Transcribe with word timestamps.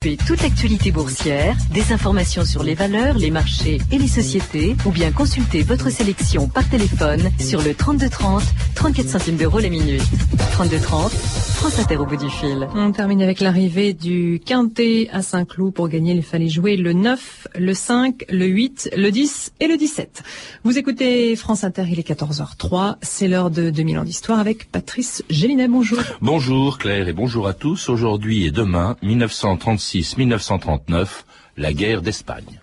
Toute 0.00 0.42
l'actualité 0.42 0.92
boursière, 0.92 1.56
des 1.72 1.92
informations 1.92 2.44
sur 2.44 2.62
les 2.62 2.76
valeurs, 2.76 3.18
les 3.18 3.32
marchés 3.32 3.78
et 3.90 3.98
les 3.98 4.06
sociétés, 4.06 4.76
ou 4.86 4.92
bien 4.92 5.10
consulter 5.10 5.64
votre 5.64 5.90
sélection 5.90 6.46
par 6.46 6.68
téléphone 6.68 7.28
sur 7.40 7.60
le 7.62 7.74
3230, 7.74 8.44
34 8.76 9.08
centimes 9.08 9.36
d'euros 9.36 9.58
la 9.58 9.70
minute. 9.70 10.04
3230, 10.52 11.10
France 11.58 11.80
Inter 11.80 11.96
au 11.96 12.06
bout 12.06 12.16
du 12.16 12.30
fil. 12.30 12.68
On 12.76 12.92
termine 12.92 13.20
avec 13.20 13.40
l'arrivée 13.40 13.92
du 13.92 14.40
Quintet 14.46 15.08
à 15.12 15.22
Saint-Cloud. 15.22 15.74
Pour 15.74 15.88
gagner, 15.88 16.12
il 16.12 16.22
fallait 16.22 16.48
jouer 16.48 16.76
le 16.76 16.92
9, 16.92 17.48
le 17.58 17.74
5, 17.74 18.26
le 18.30 18.46
8, 18.46 18.90
le 18.96 19.10
10 19.10 19.54
et 19.58 19.66
le 19.66 19.76
17. 19.76 20.22
Vous 20.62 20.78
écoutez 20.78 21.34
France 21.34 21.64
Inter, 21.64 21.82
il 21.90 21.98
est 21.98 22.08
14h03. 22.08 22.98
C'est 23.02 23.26
l'heure 23.26 23.50
de 23.50 23.70
2000 23.70 23.98
ans 23.98 24.04
d'histoire 24.04 24.38
avec 24.38 24.70
Patrice 24.70 25.24
Gélinet. 25.30 25.66
Bonjour. 25.66 25.98
Bonjour 26.22 26.78
Claire 26.78 27.08
et 27.08 27.12
bonjour 27.12 27.48
à 27.48 27.54
tous. 27.54 27.88
Aujourd'hui 27.88 28.46
et 28.46 28.52
demain, 28.52 28.96
1936 29.02 30.16
1939 30.16 31.24
la 31.56 31.72
guerre 31.72 32.02
d'Espagne. 32.02 32.60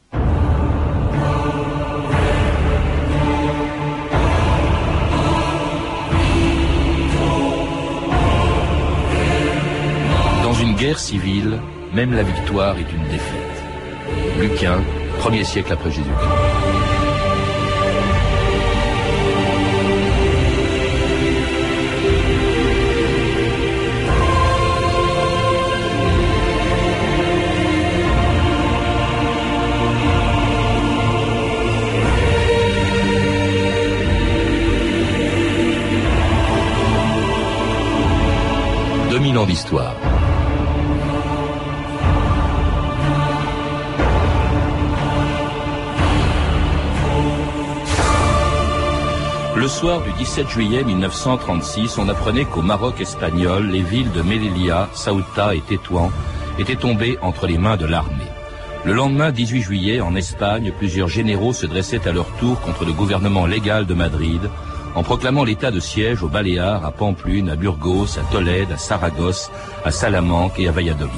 Guerre 10.86 11.00
civile, 11.00 11.60
même 11.96 12.14
la 12.14 12.22
victoire 12.22 12.78
est 12.78 12.92
une 12.92 13.08
défaite. 13.10 13.58
Lucain, 14.40 14.78
premier 15.18 15.44
siècle 15.44 15.74
après 15.74 15.90
Jésus-Christ. 15.90 16.45
Du 50.06 50.12
17 50.14 50.50
juillet 50.50 50.84
1936, 50.84 51.98
on 51.98 52.08
apprenait 52.10 52.46
qu'au 52.46 52.62
Maroc 52.62 53.02
espagnol, 53.02 53.68
les 53.68 53.82
villes 53.82 54.12
de 54.12 54.22
Melilla, 54.22 54.88
Ceuta 54.94 55.56
et 55.56 55.62
Tétouan 55.62 56.12
étaient 56.60 56.76
tombées 56.76 57.18
entre 57.22 57.48
les 57.48 57.58
mains 57.58 57.78
de 57.78 57.86
l'armée. 57.86 58.32
Le 58.86 58.94
lendemain 58.94 59.32
18 59.32 59.62
juillet, 59.62 60.02
en 60.02 60.16
Espagne, 60.16 60.72
plusieurs 60.78 61.08
généraux 61.08 61.54
se 61.54 61.66
dressaient 61.66 62.08
à 62.08 62.12
leur 62.12 62.28
tour 62.38 62.62
contre 62.62 62.86
le 62.86 62.94
gouvernement 62.94 63.48
légal 63.48 63.88
de 63.88 63.96
Madrid, 63.96 64.42
en 64.94 65.02
proclamant 65.02 65.44
l'état 65.44 65.72
de 65.72 65.80
siège 65.80 66.22
aux 66.22 66.30
Baléares, 66.30 66.86
à 66.86 66.92
Pamplune, 66.92 67.50
à 67.50 67.56
Burgos, 67.56 68.20
à 68.20 68.32
Tolède, 68.32 68.72
à 68.72 68.78
Saragosse, 68.78 69.52
à 69.84 69.92
Salamanque 69.92 70.60
et 70.60 70.68
à 70.68 70.72
Valladolid. 70.72 71.12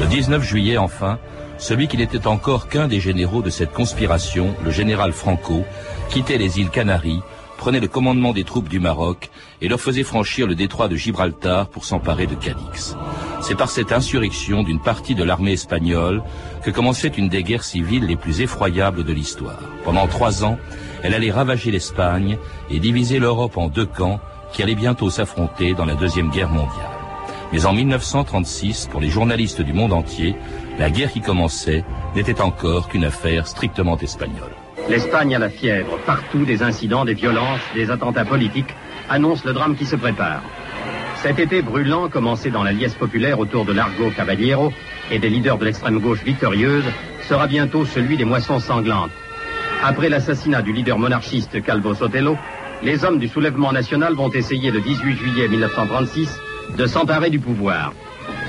Le 0.00 0.06
19 0.06 0.42
juillet, 0.42 0.76
enfin, 0.76 1.18
celui 1.58 1.88
qui 1.88 1.96
n'était 1.96 2.26
encore 2.26 2.68
qu'un 2.68 2.86
des 2.86 3.00
généraux 3.00 3.42
de 3.42 3.50
cette 3.50 3.72
conspiration, 3.72 4.54
le 4.64 4.70
général 4.70 5.12
Franco, 5.12 5.64
quittait 6.08 6.38
les 6.38 6.60
îles 6.60 6.70
Canaries, 6.70 7.22
prenait 7.56 7.80
le 7.80 7.88
commandement 7.88 8.32
des 8.32 8.44
troupes 8.44 8.68
du 8.68 8.80
Maroc 8.80 9.30
et 9.60 9.68
leur 9.68 9.80
faisait 9.80 10.02
franchir 10.02 10.46
le 10.46 10.54
détroit 10.54 10.88
de 10.88 10.96
Gibraltar 10.96 11.68
pour 11.68 11.84
s'emparer 11.84 12.26
de 12.26 12.34
Cadix. 12.34 12.96
C'est 13.40 13.56
par 13.56 13.70
cette 13.70 13.92
insurrection 13.92 14.62
d'une 14.62 14.80
partie 14.80 15.14
de 15.14 15.24
l'armée 15.24 15.52
espagnole 15.52 16.22
que 16.62 16.70
commençait 16.70 17.08
une 17.08 17.28
des 17.28 17.42
guerres 17.42 17.64
civiles 17.64 18.06
les 18.06 18.16
plus 18.16 18.40
effroyables 18.40 19.04
de 19.04 19.12
l'histoire. 19.12 19.60
Pendant 19.84 20.06
trois 20.06 20.44
ans, 20.44 20.58
elle 21.02 21.14
allait 21.14 21.30
ravager 21.30 21.70
l'Espagne 21.70 22.38
et 22.70 22.80
diviser 22.80 23.18
l'Europe 23.18 23.56
en 23.56 23.68
deux 23.68 23.86
camps 23.86 24.20
qui 24.52 24.62
allaient 24.62 24.74
bientôt 24.74 25.10
s'affronter 25.10 25.74
dans 25.74 25.84
la 25.84 25.94
Deuxième 25.94 26.30
Guerre 26.30 26.50
mondiale. 26.50 26.90
Mais 27.52 27.66
en 27.66 27.72
1936, 27.72 28.88
pour 28.90 29.00
les 29.00 29.10
journalistes 29.10 29.62
du 29.62 29.72
monde 29.72 29.92
entier, 29.92 30.34
la 30.78 30.90
guerre 30.90 31.12
qui 31.12 31.20
commençait 31.20 31.84
n'était 32.14 32.40
encore 32.40 32.88
qu'une 32.88 33.04
affaire 33.04 33.46
strictement 33.46 33.96
espagnole. 33.96 34.54
L'Espagne 34.88 35.34
a 35.34 35.38
la 35.40 35.48
fièvre. 35.48 35.98
Partout, 36.06 36.44
des 36.44 36.62
incidents, 36.62 37.04
des 37.04 37.14
violences, 37.14 37.60
des 37.74 37.90
attentats 37.90 38.24
politiques 38.24 38.74
annoncent 39.08 39.42
le 39.44 39.52
drame 39.52 39.74
qui 39.74 39.84
se 39.84 39.96
prépare. 39.96 40.42
Cet 41.22 41.40
été 41.40 41.60
brûlant, 41.60 42.08
commencé 42.08 42.50
dans 42.50 42.62
la 42.62 42.72
liesse 42.72 42.94
populaire 42.94 43.40
autour 43.40 43.64
de 43.64 43.72
Largo 43.72 44.10
Caballero 44.10 44.72
et 45.10 45.18
des 45.18 45.28
leaders 45.28 45.58
de 45.58 45.64
l'extrême 45.64 45.98
gauche 45.98 46.22
victorieuse, 46.22 46.84
sera 47.28 47.48
bientôt 47.48 47.84
celui 47.84 48.16
des 48.16 48.24
moissons 48.24 48.60
sanglantes. 48.60 49.10
Après 49.82 50.08
l'assassinat 50.08 50.62
du 50.62 50.72
leader 50.72 50.98
monarchiste 50.98 51.62
Calvo 51.62 51.94
Sotelo, 51.94 52.36
les 52.82 53.04
hommes 53.04 53.18
du 53.18 53.26
soulèvement 53.26 53.72
national 53.72 54.14
vont 54.14 54.30
essayer 54.30 54.70
le 54.70 54.80
18 54.80 55.16
juillet 55.16 55.48
1936 55.48 56.38
de 56.78 56.86
s'emparer 56.86 57.30
du 57.30 57.40
pouvoir. 57.40 57.92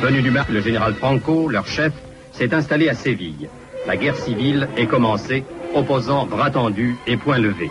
Venu 0.01 0.21
du 0.21 0.29
Maroc, 0.29 0.49
le 0.49 0.61
général 0.61 0.93
Franco, 0.93 1.49
leur 1.49 1.65
chef, 1.65 1.93
s'est 2.31 2.53
installé 2.53 2.89
à 2.89 2.93
Séville. 2.93 3.49
La 3.87 3.97
guerre 3.97 4.17
civile 4.17 4.67
est 4.77 4.85
commencée, 4.85 5.43
opposant 5.75 6.25
bras 6.25 6.49
tendus 6.49 6.97
et 7.07 7.17
poings 7.17 7.37
levés. 7.37 7.69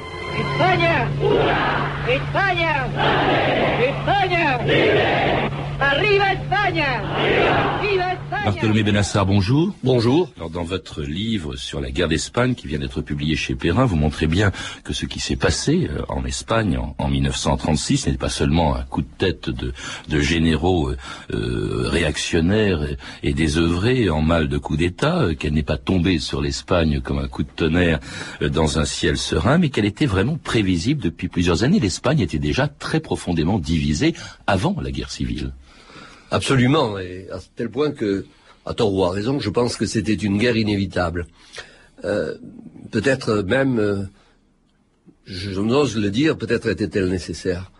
Arriba 5.78 6.32
España! 6.32 7.02
Viva 7.82 8.12
España! 8.14 8.44
Bartholomé 8.46 8.82
Benassar, 8.82 9.26
bonjour. 9.26 9.74
Bonjour. 9.84 10.30
Alors, 10.36 10.48
dans 10.50 10.62
votre 10.62 11.02
livre 11.02 11.56
sur 11.56 11.80
la 11.80 11.90
guerre 11.90 12.08
d'Espagne, 12.08 12.54
qui 12.54 12.66
vient 12.66 12.78
d'être 12.78 13.02
publié 13.02 13.36
chez 13.36 13.54
Perrin, 13.54 13.84
vous 13.84 13.96
montrez 13.96 14.26
bien 14.26 14.52
que 14.84 14.94
ce 14.94 15.04
qui 15.04 15.20
s'est 15.20 15.36
passé 15.36 15.90
euh, 15.90 16.02
en 16.08 16.24
Espagne 16.24 16.78
en, 16.78 16.94
en 16.98 17.08
1936 17.08 18.06
n'est 18.06 18.16
pas 18.16 18.30
seulement 18.30 18.74
un 18.74 18.82
coup 18.84 19.02
de 19.02 19.08
tête 19.18 19.50
de, 19.50 19.74
de 20.08 20.20
généraux 20.20 20.88
euh, 20.88 20.96
euh, 21.34 21.88
réactionnaires 21.88 22.82
et, 22.82 22.96
et 23.22 23.34
désœuvrés 23.34 24.08
en 24.08 24.22
mal 24.22 24.48
de 24.48 24.58
coup 24.58 24.76
d'État, 24.76 25.34
qu'elle 25.38 25.52
n'est 25.52 25.62
pas 25.62 25.78
tombée 25.78 26.18
sur 26.18 26.40
l'Espagne 26.40 27.00
comme 27.00 27.18
un 27.18 27.28
coup 27.28 27.42
de 27.42 27.50
tonnerre 27.54 28.00
dans 28.40 28.78
un 28.78 28.84
ciel 28.86 29.18
serein, 29.18 29.58
mais 29.58 29.68
qu'elle 29.68 29.84
était 29.84 30.06
vraiment 30.06 30.38
prévisible 30.42 31.02
depuis 31.02 31.28
plusieurs 31.28 31.64
années. 31.64 31.80
L'Espagne 31.80 32.20
était 32.20 32.38
déjà 32.38 32.66
très 32.66 33.00
profondément 33.00 33.58
divisée 33.58 34.14
avant 34.46 34.74
la 34.80 34.90
guerre 34.90 35.10
civile. 35.10 35.52
Absolument, 36.30 36.98
et 36.98 37.28
à 37.30 37.38
tel 37.54 37.70
point 37.70 37.92
que, 37.92 38.26
à 38.64 38.74
tort 38.74 38.92
ou 38.92 39.04
à 39.04 39.10
raison, 39.10 39.38
je 39.38 39.50
pense 39.50 39.76
que 39.76 39.86
c'était 39.86 40.14
une 40.14 40.38
guerre 40.38 40.56
inévitable. 40.56 41.26
Euh, 42.04 42.34
peut-être 42.90 43.42
même, 43.42 43.78
euh, 43.78 44.02
je 45.24 45.60
n'ose 45.60 45.96
le 45.96 46.10
dire, 46.10 46.36
peut-être 46.36 46.68
était-elle 46.68 47.08
nécessaire. 47.08 47.70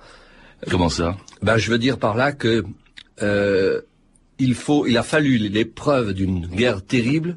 Comment 0.71 0.89
ça? 0.89 1.17
Ben, 1.43 1.59
je 1.59 1.71
veux 1.71 1.79
dire 1.79 1.99
par 1.99 2.17
là 2.17 2.33
que 2.33 2.65
euh, 3.23 3.81
il 4.39 4.55
faut, 4.55 4.87
il 4.87 4.97
a 4.97 5.03
fallu 5.03 5.39
l'épreuve 5.39 6.13
d'une 6.13 6.47
guerre 6.47 6.85
terrible 6.85 7.37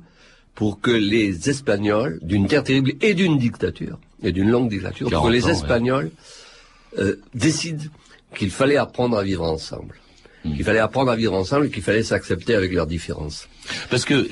pour 0.55 0.81
que 0.81 0.91
les 0.91 1.49
Espagnols, 1.49 2.19
d'une 2.21 2.47
terre 2.47 2.63
terrible 2.63 2.93
et 3.01 3.13
d'une 3.13 3.37
dictature, 3.37 3.97
et 4.21 4.31
d'une 4.31 4.49
longue 4.49 4.69
dictature, 4.69 5.09
pour 5.09 5.21
que 5.21 5.27
40 5.27 5.31
les 5.31 5.45
ouais. 5.45 5.51
Espagnols 5.51 6.11
euh, 6.97 7.15
décident 7.33 7.85
qu'il 8.35 8.51
fallait 8.51 8.77
apprendre 8.77 9.17
à 9.17 9.23
vivre 9.23 9.43
ensemble. 9.43 9.95
Hmm. 10.45 10.55
Qu'il 10.55 10.63
fallait 10.63 10.79
apprendre 10.79 11.11
à 11.11 11.17
vivre 11.17 11.33
ensemble 11.33 11.65
et 11.65 11.69
qu'il 11.69 11.83
fallait 11.83 12.03
s'accepter 12.03 12.55
avec 12.55 12.71
leurs 12.71 12.87
différences. 12.87 13.49
Parce 13.89 14.05
que 14.05 14.27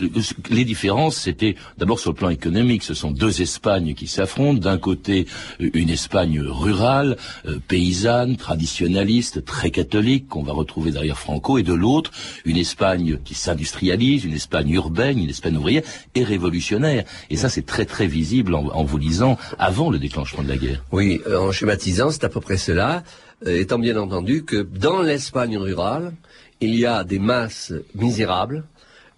les 0.50 0.64
différences, 0.64 1.18
c'était 1.18 1.56
d'abord 1.78 2.00
sur 2.00 2.12
le 2.12 2.16
plan 2.16 2.30
économique. 2.30 2.84
Ce 2.84 2.94
sont 2.94 3.12
deux 3.12 3.42
Espagnes 3.42 3.94
qui 3.94 4.08
s'affrontent. 4.08 4.60
D'un 4.60 4.78
côté, 4.78 5.28
euh, 5.62 5.70
une 5.74 5.90
Espagne 5.90 6.42
rurale, 6.42 7.18
euh, 7.46 7.60
paysanne, 7.68 8.38
traditionnaliste, 8.38 9.44
très 9.44 9.70
catholique, 9.70 10.28
qu'on 10.30 10.44
va 10.44 10.54
retrouver 10.54 10.92
derrière 10.92 11.20
Franco, 11.20 11.58
et 11.58 11.64
de 11.64 11.74
l'autre, 11.74 12.12
une 12.46 12.58
Espagne 12.58 13.20
qui 13.24 13.36
s'industrialise, 13.36 14.24
une 14.26 14.34
Espagne 14.34 14.70
urbaine, 14.72 15.20
une 15.20 15.30
Espagne 15.30 15.58
ouvrière 15.58 15.84
et 16.16 16.24
révolutionnaire. 16.24 17.04
Et 17.30 17.36
ça, 17.36 17.50
c'est 17.50 17.66
très 17.66 17.86
très 17.86 18.08
visible 18.08 18.56
en, 18.56 18.68
en 18.68 18.84
vous 18.84 18.98
lisant 18.98 19.38
avant 19.60 19.90
le 19.90 20.00
déclenchement 20.00 20.44
de 20.44 20.50
la 20.50 20.58
guerre. 20.58 20.84
Oui, 20.92 21.22
euh, 21.28 21.38
en 21.38 21.52
schématisant, 21.52 22.12
c'est 22.12 22.24
à 22.24 22.30
peu 22.30 22.40
près 22.40 22.58
cela, 22.58 23.04
étant 23.46 23.80
bien 23.80 23.98
entendu 23.98 24.44
que 24.44 24.58
dans 24.58 25.02
l'Espagne 25.02 25.58
rurale, 25.58 26.14
il 26.62 26.76
y 26.76 26.86
a 26.86 27.04
des 27.04 27.20
masses 27.20 27.74
misérables 27.96 28.64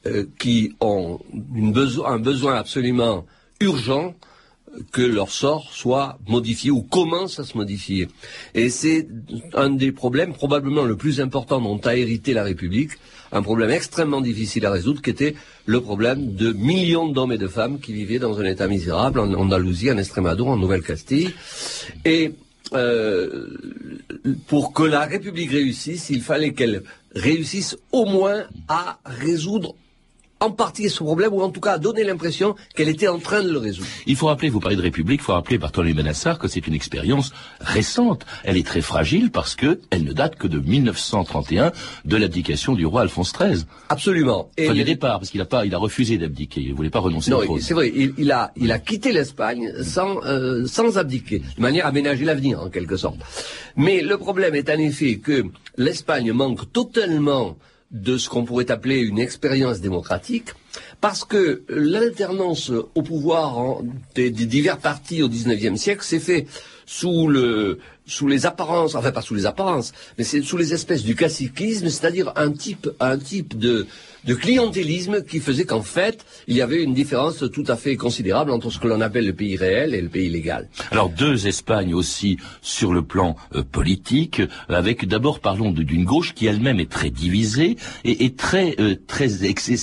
euh, 0.05 0.25
qui 0.37 0.75
ont 0.79 1.19
un 2.05 2.19
besoin 2.19 2.55
absolument 2.55 3.25
urgent 3.59 4.15
euh, 4.73 4.79
que 4.91 5.01
leur 5.01 5.29
sort 5.29 5.71
soit 5.73 6.17
modifié 6.27 6.71
ou 6.71 6.81
commence 6.81 7.39
à 7.39 7.43
se 7.43 7.57
modifier. 7.57 8.07
Et 8.55 8.69
c'est 8.69 9.07
un 9.53 9.69
des 9.69 9.91
problèmes 9.91 10.33
probablement 10.33 10.83
le 10.83 10.95
plus 10.95 11.19
important 11.21 11.59
dont 11.59 11.79
a 11.79 11.95
hérité 11.95 12.33
la 12.33 12.43
République, 12.43 12.91
un 13.31 13.41
problème 13.41 13.71
extrêmement 13.71 14.21
difficile 14.21 14.65
à 14.65 14.71
résoudre 14.71 15.01
qui 15.01 15.09
était 15.09 15.35
le 15.65 15.81
problème 15.81 16.33
de 16.35 16.51
millions 16.53 17.09
d'hommes 17.09 17.33
et 17.33 17.37
de 17.37 17.47
femmes 17.47 17.79
qui 17.79 17.93
vivaient 17.93 18.19
dans 18.19 18.39
un 18.39 18.45
état 18.45 18.67
misérable 18.67 19.19
en 19.19 19.33
Andalousie, 19.33 19.91
en 19.91 19.97
Estrémadure, 19.97 20.47
en 20.47 20.57
Nouvelle-Castille. 20.57 21.33
Et 22.05 22.31
euh, 22.73 23.47
pour 24.47 24.73
que 24.73 24.83
la 24.83 25.01
République 25.01 25.51
réussisse, 25.51 26.09
il 26.09 26.21
fallait 26.21 26.53
qu'elle 26.53 26.83
réussisse 27.15 27.77
au 27.91 28.05
moins 28.05 28.45
à 28.67 28.99
résoudre 29.05 29.75
en 30.39 30.51
partie 30.51 30.89
ce 30.89 31.03
problème, 31.03 31.33
ou 31.33 31.41
en 31.41 31.49
tout 31.49 31.59
cas 31.59 31.73
a 31.73 31.77
donné 31.77 32.03
l'impression 32.03 32.55
qu'elle 32.75 32.89
était 32.89 33.07
en 33.07 33.19
train 33.19 33.43
de 33.43 33.49
le 33.49 33.57
résoudre. 33.57 33.87
Il 34.05 34.15
faut 34.15 34.27
rappeler, 34.27 34.49
vous 34.49 34.59
parlez 34.59 34.75
de 34.75 34.81
République, 34.81 35.21
il 35.21 35.23
faut 35.23 35.33
rappeler 35.33 35.57
Bartholomew 35.57 35.93
Benassar 35.93 36.39
que 36.39 36.47
c'est 36.47 36.65
une 36.65 36.73
expérience 36.73 37.31
récente. 37.59 38.25
Elle 38.43 38.57
est 38.57 38.65
très 38.65 38.81
fragile 38.81 39.31
parce 39.31 39.55
que 39.55 39.79
elle 39.89 40.03
ne 40.03 40.13
date 40.13 40.35
que 40.35 40.47
de 40.47 40.59
1931, 40.59 41.71
de 42.05 42.17
l'abdication 42.17 42.73
du 42.73 42.85
roi 42.85 43.01
Alphonse 43.01 43.33
XIII. 43.33 43.65
Absolument. 43.89 44.49
Et 44.57 44.65
enfin, 44.65 44.73
du 44.73 44.83
départ, 44.83 45.19
parce 45.19 45.29
qu'il 45.29 45.41
a 45.41 45.45
pas, 45.45 45.65
il 45.65 45.75
a 45.75 45.77
refusé 45.77 46.17
d'abdiquer, 46.17 46.61
il 46.61 46.73
voulait 46.73 46.89
pas 46.89 46.99
renoncer 46.99 47.31
non, 47.31 47.37
au 47.39 47.43
trône. 47.43 47.61
c'est 47.61 47.73
vrai, 47.73 47.91
il, 47.93 48.13
il, 48.17 48.31
a, 48.31 48.51
il 48.55 48.71
a 48.71 48.79
quitté 48.79 49.11
l'Espagne 49.11 49.71
sans, 49.83 50.23
euh, 50.25 50.65
sans 50.65 50.97
abdiquer, 50.97 51.39
de 51.39 51.61
manière 51.61 51.85
à 51.85 51.89
aménager 51.89 52.25
l'avenir 52.25 52.61
en 52.61 52.69
quelque 52.69 52.97
sorte. 52.97 53.17
Mais 53.75 54.01
le 54.01 54.17
problème 54.17 54.55
est 54.55 54.69
en 54.69 54.79
effet 54.79 55.17
que 55.17 55.45
l'Espagne 55.77 56.31
manque 56.31 56.71
totalement 56.71 57.57
de 57.91 58.17
ce 58.17 58.29
qu'on 58.29 58.45
pourrait 58.45 58.69
appeler 58.69 58.99
une 58.99 59.19
expérience 59.19 59.81
démocratique, 59.81 60.49
parce 61.01 61.25
que 61.25 61.63
l'alternance 61.69 62.71
au 62.93 63.01
pouvoir 63.01 63.81
des, 64.15 64.29
divers 64.29 64.77
partis 64.77 65.23
au 65.23 65.29
XIXe 65.29 65.79
siècle 65.79 66.03
s'est 66.03 66.19
fait 66.19 66.45
sous 66.85 67.27
le 67.27 67.79
sous 68.05 68.27
les 68.27 68.47
apparences, 68.47 68.95
enfin 68.95 69.11
pas 69.11 69.21
sous 69.21 69.35
les 69.35 69.45
apparences, 69.45 69.93
mais 70.17 70.23
c'est 70.23 70.41
sous 70.41 70.57
les 70.57 70.73
espèces 70.73 71.03
du 71.03 71.15
classicisme, 71.15 71.89
c'est-à-dire 71.89 72.33
un 72.35 72.51
type 72.51 72.89
un 72.99 73.17
type 73.17 73.57
de 73.57 73.85
de 74.25 74.33
clientélisme 74.33 75.23
qui 75.23 75.39
faisait 75.39 75.65
qu'en 75.65 75.81
fait, 75.81 76.25
il 76.47 76.55
y 76.55 76.61
avait 76.61 76.83
une 76.83 76.93
différence 76.93 77.43
tout 77.53 77.63
à 77.67 77.75
fait 77.75 77.95
considérable 77.95 78.51
entre 78.51 78.69
ce 78.69 78.79
que 78.79 78.87
l'on 78.87 79.01
appelle 79.01 79.25
le 79.25 79.33
pays 79.33 79.55
réel 79.55 79.93
et 79.93 80.01
le 80.01 80.09
pays 80.09 80.29
légal. 80.29 80.69
Alors 80.91 81.09
deux 81.09 81.47
Espagnes 81.47 81.93
aussi 81.93 82.37
sur 82.61 82.93
le 82.93 83.01
plan 83.01 83.35
euh, 83.55 83.63
politique, 83.63 84.41
avec 84.67 85.07
d'abord 85.07 85.39
parlons 85.39 85.71
d'une 85.71 86.05
gauche 86.05 86.33
qui 86.33 86.47
elle-même 86.47 86.79
est 86.79 86.89
très 86.89 87.09
divisée 87.09 87.77
et, 88.03 88.33
très 88.33 88.75
euh, 88.79 88.95
très 89.07 89.29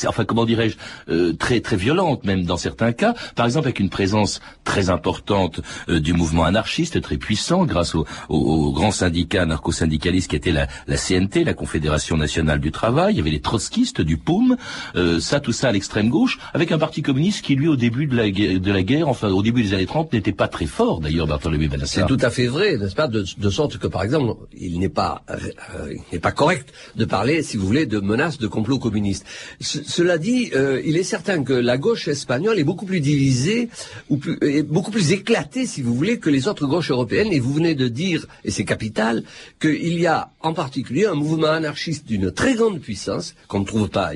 enfin 0.06 0.24
comment 0.24 0.44
dirais-je, 0.44 0.76
euh, 1.08 1.32
très 1.32 1.60
très 1.60 1.76
violente 1.76 2.24
même 2.24 2.44
dans 2.44 2.56
certains 2.56 2.92
cas. 2.92 3.14
Par 3.34 3.46
exemple 3.46 3.66
avec 3.66 3.80
une 3.80 3.90
présence 3.90 4.40
très 4.64 4.90
importante 4.90 5.60
du 5.88 6.12
mouvement 6.12 6.44
anarchiste, 6.44 7.00
très 7.00 7.16
puissant 7.16 7.64
grâce 7.64 7.94
au, 7.94 8.06
au, 8.28 8.36
au 8.36 8.72
grand 8.72 8.90
syndicat 8.90 9.42
anarcho-syndicaliste 9.42 10.30
qui 10.30 10.36
était 10.36 10.52
la, 10.52 10.66
la 10.86 10.96
CNT, 10.96 11.44
la 11.44 11.54
Confédération 11.54 12.16
nationale 12.16 12.60
du 12.60 12.70
travail. 12.70 13.14
Il 13.14 13.16
y 13.18 13.20
avait 13.20 13.30
les 13.30 13.40
trotskistes 13.40 14.00
du 14.00 14.16
Poum, 14.26 14.56
euh, 14.96 15.20
ça, 15.20 15.40
tout 15.40 15.52
ça 15.52 15.68
à 15.68 15.72
l'extrême 15.72 16.10
gauche, 16.10 16.38
avec 16.52 16.72
un 16.72 16.78
parti 16.78 17.00
communiste 17.00 17.42
qui, 17.42 17.54
lui, 17.54 17.68
au 17.68 17.76
début 17.76 18.06
de 18.06 18.16
la, 18.16 18.28
guerre, 18.28 18.60
de 18.60 18.72
la 18.72 18.82
guerre, 18.82 19.08
enfin, 19.08 19.30
au 19.30 19.42
début 19.42 19.62
des 19.62 19.72
années 19.72 19.86
30, 19.86 20.12
n'était 20.12 20.32
pas 20.32 20.48
très 20.48 20.66
fort, 20.66 21.00
d'ailleurs, 21.00 21.26
Bartholomew 21.26 21.68
Benassar. 21.68 22.08
C'est 22.08 22.14
tout 22.14 22.22
à 22.24 22.30
fait 22.30 22.48
vrai, 22.48 22.76
n'est-ce 22.76 22.94
pas, 22.94 23.08
de, 23.08 23.24
sorte 23.50 23.78
que, 23.78 23.86
par 23.86 24.02
exemple, 24.02 24.34
il 24.58 24.78
n'est 24.78 24.90
pas, 24.90 25.22
euh, 25.30 25.92
il 25.92 26.02
n'est 26.12 26.18
pas 26.18 26.32
correct 26.32 26.72
de 26.96 27.04
parler, 27.04 27.42
si 27.42 27.56
vous 27.56 27.66
voulez, 27.66 27.86
de 27.86 28.00
menaces 28.00 28.38
de 28.38 28.48
complot 28.48 28.78
communiste. 28.78 29.24
Cela 29.60 30.18
dit, 30.18 30.50
euh, 30.54 30.82
il 30.84 30.96
est 30.96 31.04
certain 31.04 31.44
que 31.44 31.52
la 31.52 31.78
gauche 31.78 32.08
espagnole 32.08 32.58
est 32.58 32.64
beaucoup 32.64 32.86
plus 32.86 33.00
divisée, 33.00 33.68
ou 34.10 34.16
plus, 34.16 34.36
est 34.42 34.64
beaucoup 34.64 34.90
plus 34.90 35.12
éclatée, 35.12 35.66
si 35.66 35.82
vous 35.82 35.94
voulez, 35.94 36.18
que 36.18 36.30
les 36.30 36.48
autres 36.48 36.66
gauches 36.66 36.90
européennes, 36.90 37.28
et 37.30 37.38
vous 37.38 37.54
venez 37.54 37.76
de 37.76 37.86
dire, 37.86 38.26
et 38.44 38.50
c'est 38.50 38.64
capital, 38.64 39.22
qu'il 39.60 39.98
y 39.98 40.06
a 40.06 40.30
en 40.40 40.52
particulier 40.52 41.06
un 41.06 41.14
mouvement 41.14 41.52
anarchiste 41.52 42.06
d'une 42.06 42.32
très 42.32 42.54
grande 42.54 42.80
puissance, 42.80 43.34
qu'on 43.46 43.60
ne 43.60 43.64
trouve 43.64 43.88
pas 43.88 44.15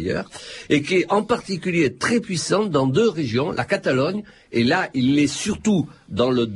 et 0.69 0.82
qui 0.82 0.97
est 0.97 1.06
en 1.11 1.23
particulier 1.23 1.94
très 1.94 2.20
puissante 2.20 2.70
dans 2.70 2.87
deux 2.87 3.08
régions, 3.08 3.52
la 3.52 3.64
Catalogne, 3.64 4.23
et 4.52 4.64
là 4.64 4.88
il 4.94 5.19
est 5.19 5.26
surtout 5.26 5.88
dans 6.08 6.31
le, 6.31 6.47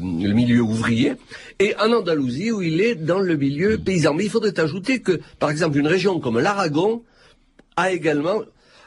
milieu 0.00 0.60
ouvrier, 0.60 1.14
et 1.58 1.74
en 1.76 1.92
Andalousie 1.92 2.52
où 2.52 2.62
il 2.62 2.80
est 2.80 2.94
dans 2.94 3.20
le 3.20 3.36
milieu 3.36 3.78
paysan. 3.78 4.14
Mais 4.14 4.24
il 4.24 4.30
faudrait 4.30 4.58
ajouter 4.58 5.00
que, 5.00 5.20
par 5.38 5.50
exemple, 5.50 5.78
une 5.78 5.86
région 5.86 6.20
comme 6.20 6.38
l'Aragon 6.38 7.02
a 7.76 7.92
également 7.92 8.40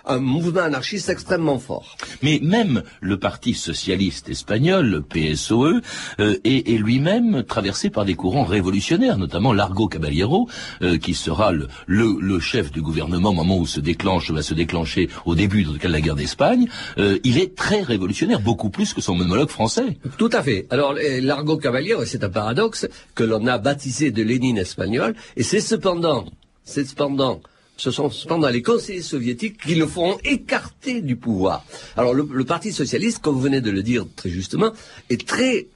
un 0.07 0.19
mouvement 0.19 0.61
anarchiste 0.61 1.09
extrêmement 1.09 1.59
fort. 1.59 1.97
Mais 2.21 2.39
même 2.41 2.83
le 3.01 3.17
Parti 3.17 3.53
socialiste 3.53 4.29
espagnol, 4.29 4.87
le 4.87 5.01
PSOE, 5.01 5.81
euh, 6.19 6.37
est, 6.43 6.69
est 6.69 6.77
lui-même 6.77 7.43
traversé 7.43 7.89
par 7.89 8.05
des 8.05 8.15
courants 8.15 8.45
révolutionnaires, 8.45 9.17
notamment 9.17 9.53
Largo 9.53 9.87
Caballero, 9.87 10.49
euh, 10.81 10.97
qui 10.97 11.13
sera 11.13 11.51
le, 11.51 11.67
le, 11.85 12.17
le, 12.19 12.39
chef 12.39 12.71
du 12.71 12.81
gouvernement 12.81 13.29
au 13.29 13.33
moment 13.33 13.57
où 13.57 13.65
se 13.65 13.79
déclenche, 13.79 14.31
va 14.31 14.41
se 14.41 14.53
déclencher 14.53 15.09
au 15.25 15.35
début 15.35 15.63
de 15.63 15.87
la 15.87 16.01
guerre 16.01 16.15
d'Espagne. 16.15 16.67
Euh, 16.97 17.19
il 17.23 17.37
est 17.37 17.55
très 17.55 17.81
révolutionnaire, 17.81 18.39
beaucoup 18.39 18.69
plus 18.69 18.93
que 18.93 19.01
son 19.01 19.19
homologue 19.19 19.49
français. 19.49 19.97
Tout 20.17 20.29
à 20.31 20.41
fait. 20.41 20.67
Alors 20.69 20.93
Largo 21.21 21.57
Caballero, 21.57 22.05
c'est 22.05 22.23
un 22.23 22.29
paradoxe 22.29 22.87
que 23.15 23.23
l'on 23.23 23.45
a 23.47 23.57
baptisé 23.57 24.11
de 24.11 24.23
Lénine 24.23 24.57
espagnol, 24.57 25.15
et 25.35 25.43
c'est 25.43 25.61
cependant, 25.61 26.25
c'est 26.63 26.85
cependant 26.85 27.41
ce 27.77 27.91
sont 27.91 28.09
cependant 28.09 28.49
les 28.49 28.61
conseillers 28.61 29.01
soviétiques 29.01 29.61
qui 29.61 29.75
le 29.75 29.85
feront 29.85 30.17
écarter 30.23 31.01
du 31.01 31.15
pouvoir. 31.15 31.63
Alors 31.95 32.13
le, 32.13 32.43
Parti 32.43 32.71
socialiste, 32.71 33.19
comme 33.19 33.35
vous 33.35 33.41
venez 33.41 33.61
de 33.61 33.69
le 33.69 33.83
dire 33.83 34.05
très 34.15 34.29
justement, 34.29 34.71
est 35.09 35.27
très, 35.27 35.67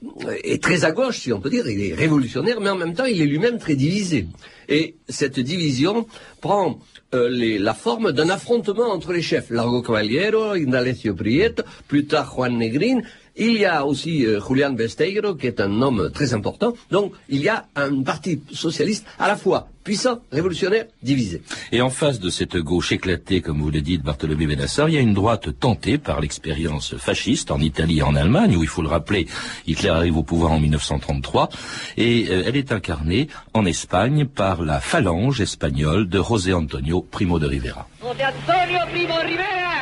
est 0.42 0.62
très 0.62 0.84
à 0.84 0.90
gauche, 0.90 1.18
si 1.18 1.32
on 1.32 1.40
peut 1.40 1.50
dire. 1.50 1.68
Il 1.68 1.80
est 1.82 1.94
révolutionnaire, 1.94 2.60
mais 2.60 2.70
en 2.70 2.76
même 2.76 2.94
temps, 2.94 3.04
il 3.04 3.20
est 3.20 3.26
lui-même 3.26 3.58
très 3.58 3.74
divisé. 3.74 4.26
Et 4.68 4.96
cette 5.08 5.38
division 5.38 6.06
prend 6.40 6.80
euh, 7.14 7.28
la 7.60 7.74
forme 7.74 8.12
d'un 8.12 8.30
affrontement 8.30 8.90
entre 8.90 9.12
les 9.12 9.20
chefs. 9.20 9.50
Largo 9.50 9.82
Caballero, 9.82 10.52
Indalecio 10.52 11.14
Prieto, 11.14 11.62
plus 11.86 12.06
tard 12.06 12.32
Juan 12.34 12.56
Negrin, 12.56 13.00
il 13.36 13.58
y 13.58 13.64
a 13.64 13.84
aussi 13.84 14.26
euh, 14.26 14.40
Julián 14.46 14.76
Besteiro, 14.76 15.34
qui 15.34 15.46
est 15.46 15.60
un 15.60 15.82
homme 15.82 16.10
très 16.12 16.34
important. 16.34 16.74
Donc, 16.90 17.12
il 17.28 17.42
y 17.42 17.48
a 17.48 17.66
un 17.76 18.02
parti 18.02 18.42
socialiste 18.52 19.06
à 19.18 19.28
la 19.28 19.36
fois 19.36 19.68
puissant, 19.82 20.20
révolutionnaire, 20.30 20.86
divisé. 21.02 21.42
Et 21.72 21.80
en 21.80 21.90
face 21.90 22.20
de 22.20 22.30
cette 22.30 22.56
gauche 22.56 22.92
éclatée, 22.92 23.40
comme 23.40 23.60
vous 23.60 23.70
le 23.70 23.80
dites, 23.80 24.02
Bartholomé 24.02 24.46
Benassar, 24.46 24.88
il 24.88 24.94
y 24.94 24.98
a 24.98 25.00
une 25.00 25.14
droite 25.14 25.58
tentée 25.58 25.98
par 25.98 26.20
l'expérience 26.20 26.96
fasciste 26.96 27.50
en 27.50 27.58
Italie 27.58 27.98
et 27.98 28.02
en 28.02 28.14
Allemagne, 28.14 28.56
où 28.56 28.62
il 28.62 28.68
faut 28.68 28.82
le 28.82 28.88
rappeler, 28.88 29.26
Hitler 29.66 29.88
arrive 29.88 30.18
au 30.18 30.22
pouvoir 30.22 30.52
en 30.52 30.60
1933, 30.60 31.48
et 31.96 32.26
euh, 32.30 32.44
elle 32.46 32.56
est 32.56 32.72
incarnée 32.72 33.28
en 33.54 33.64
Espagne 33.64 34.26
par 34.26 34.62
la 34.62 34.80
phalange 34.80 35.40
espagnole 35.40 36.08
de 36.08 36.22
José 36.22 36.52
Antonio 36.52 37.02
Primo 37.02 37.38
de 37.38 37.46
Rivera. 37.46 37.88
José 38.00 38.24
Antonio 38.24 38.78
Primo 38.92 39.14
de 39.14 39.26
Rivera 39.26 39.72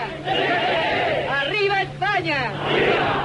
Arriba 1.29 1.83
España 1.83 2.53
Viva 2.69 3.20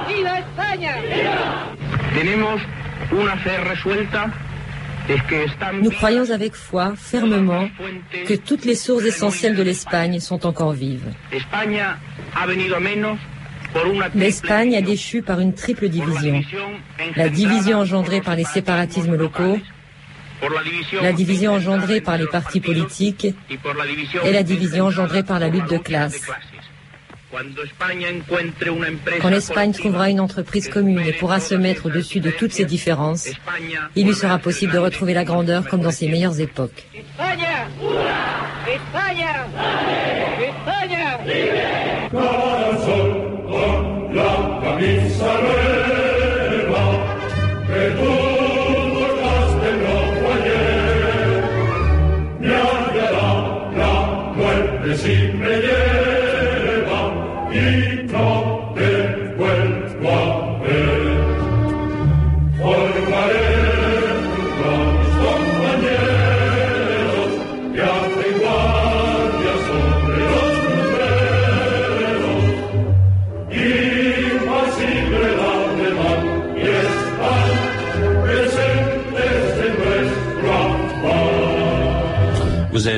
nous 5.82 5.90
croyons 5.90 6.30
avec 6.30 6.54
foi, 6.54 6.94
fermement, 6.96 7.68
que 8.26 8.34
toutes 8.34 8.64
les 8.64 8.74
sources 8.74 9.04
essentielles 9.04 9.54
de 9.54 9.62
l'Espagne 9.62 10.18
sont 10.20 10.46
encore 10.46 10.72
vives. 10.72 11.12
L'Espagne 14.14 14.76
a 14.76 14.80
déchu 14.80 15.22
par 15.22 15.40
une 15.40 15.54
triple 15.54 15.88
division. 15.88 16.42
La 17.16 17.28
division 17.28 17.78
engendrée 17.78 18.20
par 18.20 18.36
les 18.36 18.44
séparatismes 18.44 19.16
locaux, 19.16 19.58
la 21.00 21.12
division 21.12 21.52
engendrée 21.52 22.00
par 22.00 22.18
les 22.18 22.26
partis 22.26 22.60
politiques 22.60 23.26
et 24.24 24.32
la 24.32 24.42
division 24.42 24.86
engendrée 24.86 25.22
par 25.22 25.38
la 25.38 25.48
lutte 25.48 25.70
de 25.70 25.78
classe. 25.78 26.26
Quand 29.20 29.28
l'Espagne 29.28 29.72
trouvera 29.72 30.10
une 30.10 30.20
entreprise 30.20 30.68
commune 30.68 31.00
et 31.00 31.12
pourra 31.12 31.40
se 31.40 31.54
mettre 31.54 31.86
au-dessus 31.86 32.20
de 32.20 32.30
toutes 32.30 32.52
ces 32.52 32.64
différences, 32.64 33.28
il 33.94 34.06
lui 34.06 34.14
sera 34.14 34.38
possible 34.38 34.72
de 34.72 34.78
retrouver 34.78 35.14
la 35.14 35.24
grandeur 35.24 35.66
comme 35.68 35.80
dans 35.80 35.90
ses 35.90 36.08
meilleures 36.08 36.40
époques. 36.40 36.86
Vous 44.78 45.95
Vous 59.98 60.55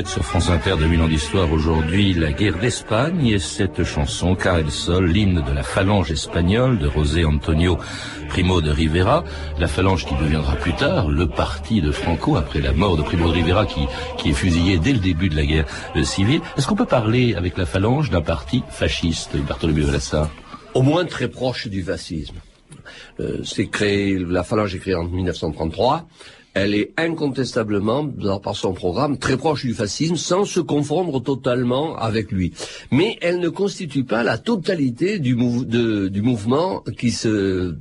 sur 0.05 0.23
France 0.23 0.51
Inter 0.51 0.75
de 0.79 0.85
Milan 0.85 1.07
d'Histoire 1.07 1.51
aujourd'hui, 1.51 2.13
la 2.13 2.31
guerre 2.31 2.59
d'Espagne 2.59 3.25
et 3.25 3.39
cette 3.39 3.83
chanson, 3.83 4.35
Car 4.35 4.57
el 4.57 4.69
Sol, 4.69 5.07
l'hymne 5.07 5.41
de 5.41 5.51
la 5.51 5.63
phalange 5.63 6.11
espagnole 6.11 6.77
de 6.77 6.87
José 6.87 7.25
Antonio 7.25 7.79
Primo 8.27 8.61
de 8.61 8.69
Rivera, 8.69 9.23
la 9.57 9.67
phalange 9.67 10.05
qui 10.05 10.13
deviendra 10.13 10.55
plus 10.57 10.75
tard 10.75 11.07
le 11.07 11.27
parti 11.27 11.81
de 11.81 11.91
Franco 11.91 12.35
après 12.35 12.61
la 12.61 12.71
mort 12.71 12.97
de 12.97 13.01
Primo 13.01 13.29
de 13.29 13.33
Rivera 13.33 13.65
qui, 13.65 13.81
qui 14.19 14.29
est 14.29 14.33
fusillé 14.33 14.77
dès 14.77 14.93
le 14.93 14.99
début 14.99 15.27
de 15.27 15.35
la 15.35 15.45
guerre 15.45 15.65
euh, 15.95 16.03
civile. 16.03 16.41
Est-ce 16.55 16.67
qu'on 16.67 16.75
peut 16.75 16.85
parler 16.85 17.33
avec 17.33 17.57
la 17.57 17.65
phalange 17.65 18.11
d'un 18.11 18.21
parti 18.21 18.61
fasciste, 18.69 19.37
Bartolomé 19.37 19.81
Velassa 19.81 20.29
Au 20.75 20.83
moins 20.83 21.05
très 21.05 21.29
proche 21.29 21.67
du 21.67 21.81
fascisme. 21.81 22.35
Euh, 23.19 23.41
c'est 23.43 23.67
créé, 23.67 24.19
la 24.19 24.43
phalange 24.43 24.75
est 24.75 24.79
créée 24.79 24.95
en 24.95 25.05
1933 25.05 26.07
elle 26.53 26.73
est 26.73 26.91
incontestablement, 26.97 28.07
par 28.41 28.55
son 28.55 28.73
programme, 28.73 29.17
très 29.17 29.37
proche 29.37 29.65
du 29.65 29.73
fascisme, 29.73 30.15
sans 30.15 30.45
se 30.45 30.59
confondre 30.59 31.21
totalement 31.21 31.95
avec 31.95 32.31
lui. 32.31 32.53
Mais 32.91 33.17
elle 33.21 33.39
ne 33.39 33.49
constitue 33.49 34.03
pas 34.03 34.23
la 34.23 34.37
totalité 34.37 35.19
du, 35.19 35.35
mouvement 35.35 36.83
qui 36.97 37.11
se, 37.11 37.75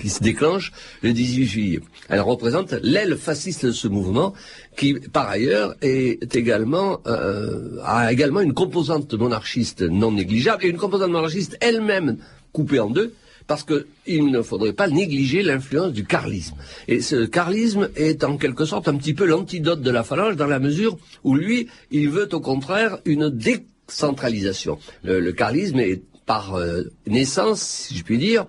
qui 0.00 0.08
se 0.08 0.22
déclenche 0.22 0.72
le 1.02 1.12
18 1.12 1.44
juillet. 1.44 1.80
Elle 2.08 2.20
représente 2.20 2.72
l'aile 2.82 3.16
fasciste 3.16 3.66
de 3.66 3.72
ce 3.72 3.88
mouvement, 3.88 4.32
qui, 4.76 4.94
par 4.94 5.28
ailleurs, 5.28 5.74
est 5.82 6.34
également, 6.36 7.00
euh, 7.06 7.78
a 7.84 8.12
également 8.12 8.40
une 8.40 8.54
composante 8.54 9.12
monarchiste 9.14 9.82
non 9.82 10.12
négligeable, 10.12 10.64
et 10.64 10.68
une 10.68 10.78
composante 10.78 11.10
monarchiste 11.10 11.56
elle-même 11.60 12.18
coupée 12.52 12.80
en 12.80 12.90
deux, 12.90 13.12
parce 13.46 13.64
qu'il 13.64 14.26
ne 14.26 14.42
faudrait 14.42 14.72
pas 14.72 14.88
négliger 14.88 15.42
l'influence 15.42 15.92
du 15.92 16.04
carlisme. 16.04 16.56
Et 16.88 17.00
ce 17.00 17.24
carlisme 17.26 17.88
est 17.96 18.24
en 18.24 18.36
quelque 18.36 18.64
sorte 18.64 18.88
un 18.88 18.96
petit 18.96 19.14
peu 19.14 19.24
l'antidote 19.24 19.82
de 19.82 19.90
la 19.90 20.02
phalange 20.02 20.36
dans 20.36 20.46
la 20.46 20.58
mesure 20.58 20.96
où 21.24 21.34
lui, 21.34 21.68
il 21.90 22.08
veut 22.08 22.28
au 22.32 22.40
contraire 22.40 22.98
une 23.04 23.28
décentralisation. 23.28 24.78
Le, 25.02 25.30
carlisme 25.32 25.80
est 25.80 26.02
par 26.26 26.54
euh, 26.54 26.84
naissance, 27.06 27.60
si 27.60 27.96
je 27.96 28.04
puis 28.04 28.18
dire, 28.18 28.46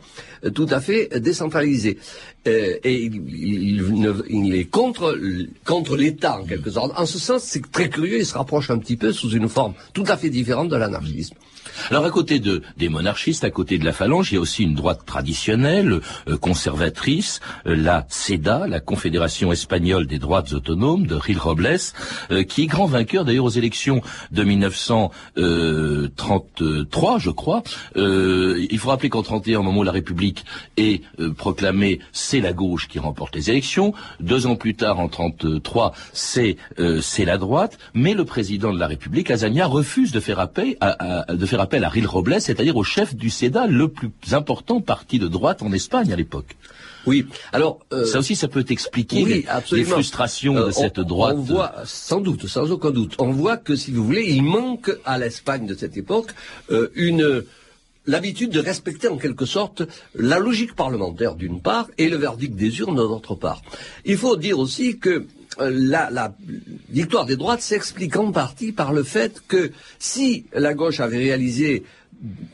tout 0.53 0.67
à 0.69 0.79
fait 0.79 1.19
décentralisé. 1.19 1.97
Euh, 2.47 2.77
et 2.83 3.05
il, 3.05 4.55
est 4.55 4.65
contre, 4.65 5.17
contre 5.63 5.95
l'État, 5.95 6.39
en 6.39 6.45
quelque 6.45 6.71
sorte. 6.71 6.91
En 6.97 7.05
ce 7.05 7.17
sens, 7.17 7.43
c'est 7.43 7.71
très 7.71 7.89
curieux, 7.89 8.19
il 8.19 8.25
se 8.25 8.37
rapproche 8.37 8.69
un 8.69 8.77
petit 8.77 8.97
peu 8.97 9.13
sous 9.13 9.31
une 9.31 9.47
forme 9.47 9.73
tout 9.93 10.03
à 10.07 10.17
fait 10.17 10.29
différente 10.29 10.69
de 10.69 10.75
l'anarchisme. 10.75 11.35
Alors 11.89 12.05
à 12.05 12.09
côté 12.09 12.39
de, 12.39 12.61
des 12.77 12.87
monarchistes, 12.89 13.43
à 13.43 13.49
côté 13.49 13.77
de 13.77 13.83
la 13.85 13.91
phalange, 13.91 14.31
il 14.31 14.35
y 14.35 14.37
a 14.37 14.41
aussi 14.41 14.63
une 14.63 14.75
droite 14.75 15.01
traditionnelle, 15.05 15.99
euh, 16.27 16.37
conservatrice, 16.37 17.41
euh, 17.65 17.75
la 17.75 18.05
CEDA, 18.09 18.67
la 18.67 18.79
Confédération 18.79 19.51
espagnole 19.51 20.05
des 20.07 20.19
droites 20.19 20.53
autonomes 20.53 21.07
de 21.07 21.19
Gil 21.25 21.39
Robles, 21.39 21.79
euh, 22.31 22.43
qui 22.43 22.63
est 22.63 22.67
grand 22.67 22.85
vainqueur 22.85 23.25
d'ailleurs 23.25 23.43
aux 23.45 23.49
élections 23.49 24.01
de 24.31 24.43
1933, 24.43 27.19
je 27.19 27.29
crois. 27.29 27.63
il 27.95 28.77
faut 28.77 28.89
rappeler 28.89 29.09
qu'en 29.09 29.23
31, 29.23 29.59
au 29.59 29.63
moment 29.63 29.79
où 29.81 29.83
la 29.83 29.91
République 29.91 30.45
est 30.77 31.01
proclamée, 31.37 31.99
c'est 32.33 32.41
la 32.41 32.53
gauche 32.53 32.87
qui 32.87 32.97
remporte 32.97 33.35
les 33.35 33.51
élections. 33.51 33.93
Deux 34.19 34.47
ans 34.47 34.55
plus 34.55 34.73
tard, 34.73 34.99
en 34.99 35.07
33, 35.07 35.93
c'est 36.13 36.57
c'est 37.01 37.25
la 37.25 37.37
droite, 37.37 37.77
mais 37.93 38.15
le 38.15 38.25
président 38.25 38.73
de 38.73 38.79
la 38.79 38.87
République, 38.87 39.29
Azania, 39.29 39.67
refuse 39.67 40.11
de 40.11 40.19
faire 40.19 40.39
appel 40.39 40.75
à, 40.81 41.31
de 41.31 41.45
faire 41.45 41.61
appel 41.61 41.83
à 41.83 41.89
Ril 41.89 42.07
Robles, 42.07 42.41
c'est-à-dire 42.41 42.75
au 42.75 42.83
chef 42.83 43.15
du 43.15 43.29
CEDA, 43.29 43.67
le 43.67 43.87
plus 43.87 44.11
important 44.31 44.81
parti 44.81 45.19
de 45.19 45.27
droite 45.27 45.61
en 45.61 45.71
Espagne 45.73 46.11
à 46.11 46.15
l'époque. 46.15 46.55
Oui. 47.05 47.27
Alors 47.51 47.79
euh, 47.91 48.05
ça 48.05 48.19
aussi, 48.19 48.35
ça 48.35 48.47
peut 48.47 48.65
expliquer 48.69 49.25
les, 49.71 49.83
frustrations 49.83 50.53
de 50.53 50.59
euh, 50.61 50.71
cette 50.71 50.99
droite. 50.99 51.35
On 51.37 51.41
voit 51.41 51.75
sans 51.85 52.21
doute, 52.21 52.47
sans 52.47 52.71
aucun 52.71 52.91
doute, 52.91 53.15
on 53.19 53.31
voit 53.31 53.57
que 53.57 53.75
si 53.75 53.91
vous 53.91 54.03
voulez, 54.03 54.25
il 54.29 54.41
manque 54.41 54.91
à 55.05 55.19
l'Espagne 55.19 55.67
de 55.67 55.75
cette 55.75 55.97
époque 55.97 56.31
euh, 56.71 56.89
une 56.95 57.43
l'habitude 58.05 58.51
de 58.51 58.59
respecter 58.59 59.07
en 59.07 59.17
quelque 59.17 59.45
sorte 59.45 59.83
la 60.15 60.39
logique 60.39 60.75
parlementaire 60.75 61.35
d'une 61.35 61.61
part 61.61 61.87
et 61.97 62.09
le 62.09 62.17
verdict 62.17 62.55
des 62.55 62.79
urnes 62.79 62.95
d'autre 62.95 63.35
part. 63.35 63.61
Il 64.05 64.17
faut 64.17 64.35
dire 64.35 64.59
aussi 64.59 64.99
que 64.99 65.25
euh, 65.59 65.69
la, 65.71 66.35
victoire 66.89 67.25
des 67.25 67.35
droites 67.35 67.61
s'explique 67.61 68.15
en 68.17 68.31
partie 68.31 68.71
par 68.71 68.93
le 68.93 69.03
fait 69.03 69.41
que 69.47 69.71
si 69.99 70.45
la 70.53 70.73
gauche 70.73 70.99
avait 70.99 71.17
réalisé 71.17 71.83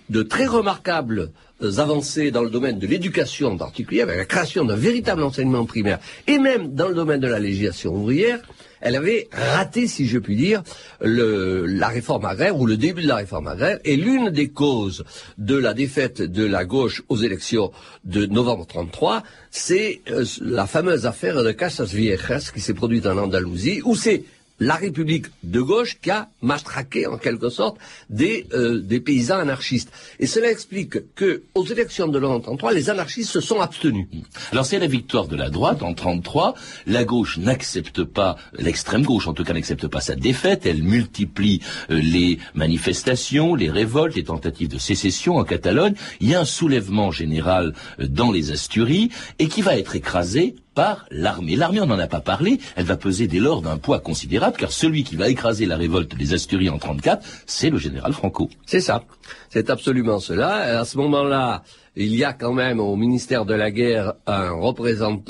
de 0.09 0.23
très 0.23 0.45
remarquables 0.45 1.31
euh, 1.61 1.77
avancées 1.77 2.31
dans 2.31 2.43
le 2.43 2.49
domaine 2.49 2.79
de 2.79 2.87
l'éducation 2.87 3.49
en 3.49 3.57
particulier, 3.57 4.01
avec 4.01 4.17
la 4.17 4.25
création 4.25 4.65
d'un 4.65 4.75
véritable 4.75 5.23
enseignement 5.23 5.65
primaire, 5.65 5.99
et 6.27 6.39
même 6.39 6.73
dans 6.73 6.87
le 6.87 6.95
domaine 6.95 7.19
de 7.19 7.27
la 7.27 7.39
législation 7.39 7.93
ouvrière, 7.95 8.41
elle 8.81 8.95
avait 8.95 9.27
raté, 9.31 9.87
si 9.87 10.07
je 10.07 10.19
puis 10.19 10.35
dire, 10.35 10.63
la 11.01 11.87
réforme 11.87 12.25
agraire 12.25 12.57
ou 12.57 12.65
le 12.65 12.77
début 12.77 13.01
de 13.01 13.07
la 13.07 13.17
réforme 13.17 13.47
agraire. 13.47 13.79
Et 13.83 13.95
l'une 13.95 14.29
des 14.29 14.49
causes 14.49 15.03
de 15.37 15.55
la 15.55 15.73
défaite 15.73 16.21
de 16.21 16.45
la 16.45 16.65
gauche 16.65 17.03
aux 17.09 17.17
élections 17.17 17.71
de 18.05 18.25
novembre 18.25 18.65
33, 18.67 19.23
c'est 19.51 20.01
euh, 20.09 20.25
la 20.41 20.67
fameuse 20.67 21.05
affaire 21.05 21.43
de 21.43 21.51
Casas 21.51 21.91
Viejas 21.93 22.51
qui 22.53 22.61
s'est 22.61 22.73
produite 22.73 23.05
en 23.05 23.17
Andalousie, 23.17 23.81
où 23.83 23.95
c'est 23.95 24.23
la 24.59 24.75
République 24.75 25.27
de 25.43 25.61
gauche 25.61 25.97
qui 26.01 26.11
a 26.11 26.29
matraqué 26.41 27.07
en 27.07 27.17
quelque 27.17 27.49
sorte 27.49 27.77
des, 28.09 28.45
euh, 28.53 28.81
paysans 28.99 29.39
anarchistes. 29.39 29.91
Et 30.19 30.27
cela 30.27 30.51
explique 30.51 31.13
que 31.15 31.43
aux 31.55 31.65
élections 31.65 32.07
de 32.07 32.19
l'an 32.19 32.39
33, 32.39 32.73
les 32.73 32.89
anarchistes 32.89 33.31
se 33.31 33.39
sont 33.39 33.61
abstenus. 33.61 34.07
Alors 34.51 34.65
c'est 34.65 34.79
la 34.79 34.87
victoire 34.87 35.27
de 35.27 35.35
la 35.35 35.49
droite 35.49 35.83
en 35.83 35.93
33. 35.93 36.55
La 36.85 37.05
gauche 37.05 37.37
n'accepte 37.37 38.03
pas, 38.03 38.35
l'extrême 38.53 39.03
gauche 39.03 39.27
en 39.27 39.33
tout 39.33 39.43
cas 39.43 39.53
n'accepte 39.53 39.87
pas 39.87 40.01
sa 40.01 40.15
défaite. 40.15 40.65
Elle 40.65 40.83
multiplie 40.83 41.61
euh, 41.89 41.99
les 41.99 42.39
manifestations, 42.53 43.55
les 43.55 43.69
révoltes, 43.69 44.15
les 44.15 44.25
tentatives 44.25 44.67
de 44.67 44.77
sécession 44.77 45.37
en 45.37 45.43
Catalogne. 45.43 45.93
Il 46.19 46.29
y 46.29 46.35
a 46.35 46.41
un 46.41 46.45
soulèvement 46.45 47.11
général 47.11 47.73
euh, 47.99 48.07
dans 48.07 48.31
les 48.31 48.51
Asturies 48.51 49.09
et 49.39 49.47
qui 49.47 49.61
va 49.61 49.77
être 49.77 49.95
écrasé 49.95 50.55
par 50.79 51.05
l'armée. 51.11 51.57
L'armée, 51.57 51.81
on 51.81 51.87
n'en 51.87 51.99
a 51.99 52.07
pas 52.07 52.21
parlé, 52.21 52.57
elle 52.77 52.85
va 52.85 52.95
peser 52.95 53.27
dès 53.27 53.39
lors 53.39 53.61
d'un 53.61 53.77
poids 53.77 53.99
considérable, 53.99 54.55
car 54.57 54.71
celui 54.71 55.03
qui 55.03 55.17
va 55.17 55.27
écraser 55.27 55.65
la 55.65 55.75
révolte 55.75 56.15
des 56.15 56.33
Asturies 56.33 56.69
en 56.69 56.77
34, 56.77 57.21
c'est 57.45 57.69
le 57.69 57.77
général 57.77 58.13
Franco. 58.13 58.49
C'est 58.65 58.79
ça. 58.79 59.03
C'est 59.49 59.69
absolument 59.69 60.19
cela. 60.19 60.79
À 60.79 60.85
ce 60.85 60.97
moment-là, 60.99 61.63
il 61.97 62.15
y 62.15 62.23
a 62.23 62.31
quand 62.31 62.53
même 62.53 62.79
au 62.79 62.95
ministère 62.95 63.43
de 63.43 63.53
la 63.53 63.71
Guerre 63.71 64.13
un 64.25 64.51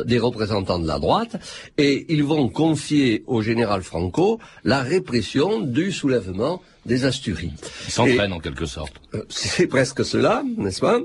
des 0.05 0.19
représentants 0.19 0.77
de 0.77 0.87
la 0.87 0.99
droite, 0.99 1.35
et 1.79 2.05
ils 2.09 2.23
vont 2.23 2.47
confier 2.49 3.23
au 3.25 3.41
général 3.41 3.81
Franco 3.81 4.37
la 4.63 4.83
répression 4.83 5.61
du 5.61 5.91
soulèvement 5.91 6.61
des 6.85 7.05
Asturies. 7.05 7.53
Ils 7.87 7.91
s'entraînent 7.91 8.33
en 8.33 8.39
quelque 8.39 8.67
sorte. 8.67 8.93
Euh, 9.15 9.23
c'est 9.29 9.65
presque 9.65 10.05
cela, 10.05 10.43
n'est-ce 10.57 10.81
pas? 10.81 10.99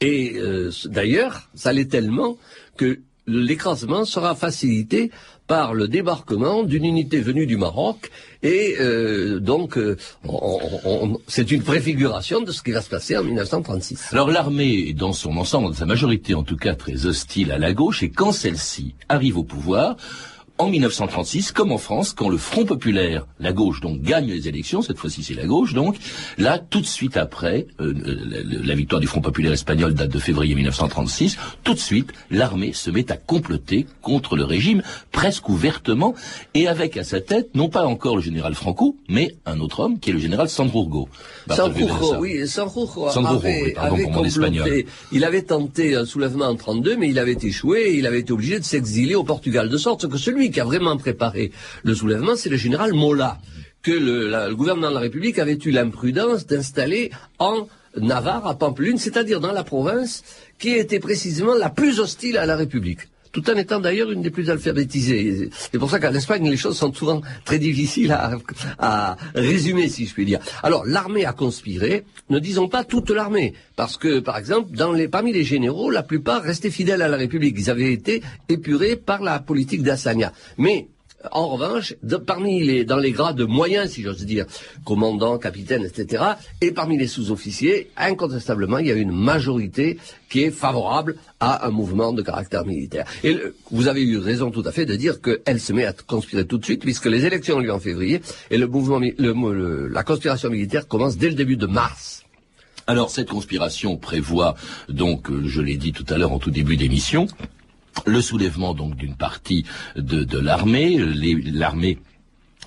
Et 0.00 0.34
euh, 0.36 0.72
d'ailleurs, 0.86 1.48
ça 1.54 1.72
l'est 1.72 1.88
tellement 1.88 2.36
que 2.76 2.98
l'écrasement 3.26 4.04
sera 4.04 4.34
facilité 4.34 5.10
par 5.46 5.74
le 5.74 5.88
débarquement 5.88 6.64
d'une 6.64 6.84
unité 6.84 7.20
venue 7.20 7.46
du 7.46 7.56
Maroc 7.56 8.10
et 8.42 8.76
euh, 8.80 9.38
donc 9.38 9.78
euh, 9.78 9.96
c'est 11.28 11.50
une 11.50 11.62
préfiguration 11.62 12.40
de 12.40 12.50
ce 12.50 12.62
qui 12.62 12.72
va 12.72 12.82
se 12.82 12.88
passer 12.88 13.16
en 13.16 13.22
1936. 13.22 14.08
Alors 14.12 14.30
l'armée 14.30 14.92
dans 14.92 15.12
son 15.12 15.36
ensemble, 15.36 15.68
dans 15.68 15.74
sa 15.74 15.86
majorité 15.86 16.34
en 16.34 16.42
tout 16.42 16.56
cas 16.56 16.74
très 16.74 17.06
hostile 17.06 17.52
à 17.52 17.58
la 17.58 17.72
gauche 17.72 18.02
et 18.02 18.10
quand 18.10 18.32
celle-ci 18.32 18.94
arrive 19.08 19.38
au 19.38 19.44
pouvoir, 19.44 19.96
en 20.58 20.68
1936, 20.68 21.52
comme 21.52 21.72
en 21.72 21.78
France, 21.78 22.12
quand 22.12 22.28
le 22.28 22.38
Front 22.38 22.64
populaire, 22.64 23.26
la 23.40 23.52
gauche 23.52 23.80
donc 23.80 24.00
gagne 24.00 24.26
les 24.26 24.48
élections, 24.48 24.82
cette 24.82 24.98
fois-ci 24.98 25.22
c'est 25.22 25.34
la 25.34 25.44
gauche 25.44 25.74
donc, 25.74 25.96
là 26.38 26.58
tout 26.58 26.80
de 26.80 26.86
suite 26.86 27.16
après, 27.16 27.66
euh, 27.80 27.92
la, 28.62 28.74
victoire 28.74 29.00
du 29.00 29.06
Front 29.06 29.20
populaire 29.20 29.52
espagnol 29.52 29.94
date 29.94 30.10
de 30.10 30.18
février 30.18 30.54
1936, 30.54 31.36
tout 31.62 31.74
de 31.74 31.78
suite 31.78 32.12
l'armée 32.30 32.72
se 32.72 32.90
met 32.90 33.10
à 33.12 33.16
comploter 33.16 33.86
contre 34.00 34.36
le 34.36 34.44
régime 34.44 34.82
presque 35.12 35.48
ouvertement 35.48 36.14
et 36.54 36.68
avec 36.68 36.96
à 36.96 37.04
sa 37.04 37.20
tête 37.20 37.54
non 37.54 37.68
pas 37.68 37.84
encore 37.84 38.16
le 38.16 38.22
général 38.22 38.54
Franco, 38.54 38.96
mais 39.08 39.36
un 39.44 39.60
autre 39.60 39.80
homme 39.80 39.98
qui 39.98 40.10
est 40.10 40.14
le 40.14 40.18
général 40.18 40.48
Sandrourgo. 40.48 41.08
Sandrourgo, 41.50 42.16
oui, 42.18 42.46
Sandrourgo 42.48 43.08
avait, 43.08 43.74
comploté. 44.04 44.86
Il 45.12 45.24
avait 45.24 45.42
tenté 45.42 45.94
un 45.94 46.04
soulèvement 46.04 46.46
en 46.46 46.56
32, 46.56 46.96
mais 46.96 47.08
il 47.08 47.18
avait 47.18 47.36
échoué 47.40 47.80
et 47.80 47.98
il 47.98 48.06
avait 48.06 48.20
été 48.20 48.32
obligé 48.32 48.58
de 48.58 48.64
s'exiler 48.64 49.14
au 49.14 49.24
Portugal, 49.24 49.68
de 49.68 49.76
sorte 49.76 50.08
que 50.08 50.18
celui 50.18 50.45
qui 50.50 50.60
a 50.60 50.64
vraiment 50.64 50.96
préparé 50.96 51.52
le 51.82 51.94
soulèvement, 51.94 52.36
c'est 52.36 52.48
le 52.48 52.56
général 52.56 52.92
Mola, 52.92 53.38
que 53.82 53.92
le, 53.92 54.54
gouvernement 54.54 54.88
de 54.88 54.94
la 54.94 55.00
République 55.00 55.38
avait 55.38 55.58
eu 55.64 55.70
l'imprudence 55.70 56.46
d'installer 56.46 57.10
en 57.38 57.68
Navarre, 57.96 58.46
à 58.46 58.58
Pampelune, 58.58 58.98
c'est-à-dire 58.98 59.40
dans 59.40 59.52
la 59.52 59.64
province 59.64 60.22
qui 60.58 60.70
était 60.70 61.00
précisément 61.00 61.54
la 61.54 61.70
plus 61.70 62.00
hostile 62.00 62.36
à 62.36 62.46
la 62.46 62.56
République 62.56 63.00
tout 63.36 63.50
en 63.50 63.56
étant 63.56 63.80
d'ailleurs 63.80 64.10
une 64.10 64.22
des 64.22 64.30
plus 64.30 64.48
alphabétisées. 64.48 65.50
C'est 65.52 65.78
pour 65.78 65.90
ça 65.90 66.00
qu'en 66.00 66.14
Espagne, 66.14 66.48
les 66.48 66.56
choses 66.56 66.78
sont 66.78 66.90
souvent 66.94 67.20
très 67.44 67.58
difficiles 67.58 68.16
à, 68.78 69.16
résumer, 69.34 69.90
si 69.90 70.06
je 70.06 70.14
puis 70.14 70.24
dire. 70.24 70.40
Alors, 70.62 70.86
l'armée 70.86 71.26
a 71.26 71.34
conspiré, 71.34 72.04
ne 72.30 72.38
disons 72.38 72.66
pas 72.66 72.82
toute 72.82 73.10
l'armée, 73.10 73.52
parce 73.76 73.98
que, 73.98 74.20
par 74.20 74.38
exemple, 74.38 74.74
dans 74.74 74.90
les, 74.90 75.06
parmi 75.06 75.34
les 75.34 75.44
généraux, 75.44 75.90
la 75.90 76.02
plupart 76.02 76.42
restaient 76.42 76.70
fidèles 76.70 77.02
à 77.02 77.08
la 77.08 77.18
République. 77.18 77.56
Ils 77.58 77.68
avaient 77.68 77.92
été 77.92 78.22
épurés 78.48 78.96
par 78.96 79.20
la 79.20 79.38
politique 79.38 79.82
d'Assania. 79.82 80.32
Mais 80.56 80.88
En 81.32 81.48
revanche, 81.48 81.94
parmi 82.26 82.62
les, 82.62 82.84
dans 82.84 82.98
les 82.98 83.10
grades 83.10 83.40
moyens, 83.40 83.90
si 83.90 84.02
j'ose 84.02 84.24
dire, 84.24 84.46
commandant, 84.84 85.38
capitaine, 85.38 85.84
etc., 85.84 86.22
et 86.60 86.72
parmi 86.72 86.98
les 86.98 87.06
sous-officiers, 87.06 87.90
incontestablement, 87.96 88.78
il 88.78 88.86
y 88.86 88.92
a 88.92 88.94
une 88.94 89.12
majorité 89.12 89.98
qui 90.28 90.42
est 90.42 90.50
favorable 90.50 91.16
à 91.40 91.66
un 91.66 91.70
mouvement 91.70 92.12
de 92.12 92.22
caractère 92.22 92.64
militaire. 92.64 93.06
Et 93.24 93.36
vous 93.70 93.88
avez 93.88 94.02
eu 94.02 94.18
raison 94.18 94.50
tout 94.50 94.62
à 94.66 94.72
fait 94.72 94.86
de 94.86 94.94
dire 94.94 95.20
qu'elle 95.20 95.60
se 95.60 95.72
met 95.72 95.84
à 95.84 95.92
conspirer 95.92 96.46
tout 96.46 96.58
de 96.58 96.64
suite, 96.64 96.82
puisque 96.82 97.06
les 97.06 97.24
élections 97.24 97.56
ont 97.56 97.60
lieu 97.60 97.72
en 97.72 97.80
février, 97.80 98.20
et 98.50 98.58
le 98.58 98.66
mouvement, 98.66 99.00
la 99.00 100.02
conspiration 100.02 100.50
militaire 100.50 100.86
commence 100.86 101.16
dès 101.16 101.28
le 101.28 101.34
début 101.34 101.56
de 101.56 101.66
mars. 101.66 102.24
Alors 102.88 103.10
cette 103.10 103.30
conspiration 103.30 103.96
prévoit 103.96 104.54
donc, 104.88 105.28
euh, 105.28 105.42
je 105.44 105.60
l'ai 105.60 105.76
dit 105.76 105.92
tout 105.92 106.04
à 106.08 106.18
l'heure 106.18 106.30
en 106.30 106.38
tout 106.38 106.52
début 106.52 106.76
d'émission, 106.76 107.26
le 108.04 108.20
soulèvement 108.20 108.74
donc 108.74 108.96
d'une 108.96 109.16
partie 109.16 109.64
de, 109.96 110.38
l'armée, 110.38 110.98
l'armée 110.98 111.98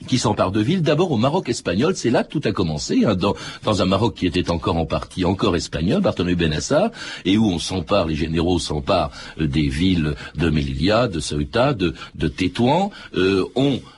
qui 0.07 0.17
s'empare 0.17 0.51
de 0.51 0.61
villes. 0.61 0.81
D'abord 0.81 1.11
au 1.11 1.17
Maroc 1.17 1.49
espagnol, 1.49 1.95
c'est 1.95 2.09
là 2.09 2.23
que 2.23 2.29
tout 2.29 2.41
a 2.45 2.51
commencé, 2.51 3.03
hein, 3.05 3.15
dans, 3.15 3.35
un 3.81 3.85
Maroc 3.85 4.15
qui 4.15 4.27
était 4.27 4.51
encore 4.51 4.77
en 4.77 4.85
partie 4.85 5.25
encore 5.25 5.55
espagnol, 5.55 6.01
Bartholomew 6.01 6.35
Benassar, 6.35 6.91
et 7.25 7.37
où 7.37 7.45
on 7.45 7.59
s'empare, 7.59 8.07
les 8.07 8.15
généraux 8.15 8.59
s'emparent 8.59 9.11
euh, 9.39 9.47
des 9.47 9.67
villes 9.67 10.15
de 10.35 10.49
Melilla, 10.49 11.07
de 11.07 11.19
Ceuta, 11.19 11.73
de, 11.73 11.93
de 12.15 12.27
Tétouan. 12.27 12.91
Euh, 13.15 13.45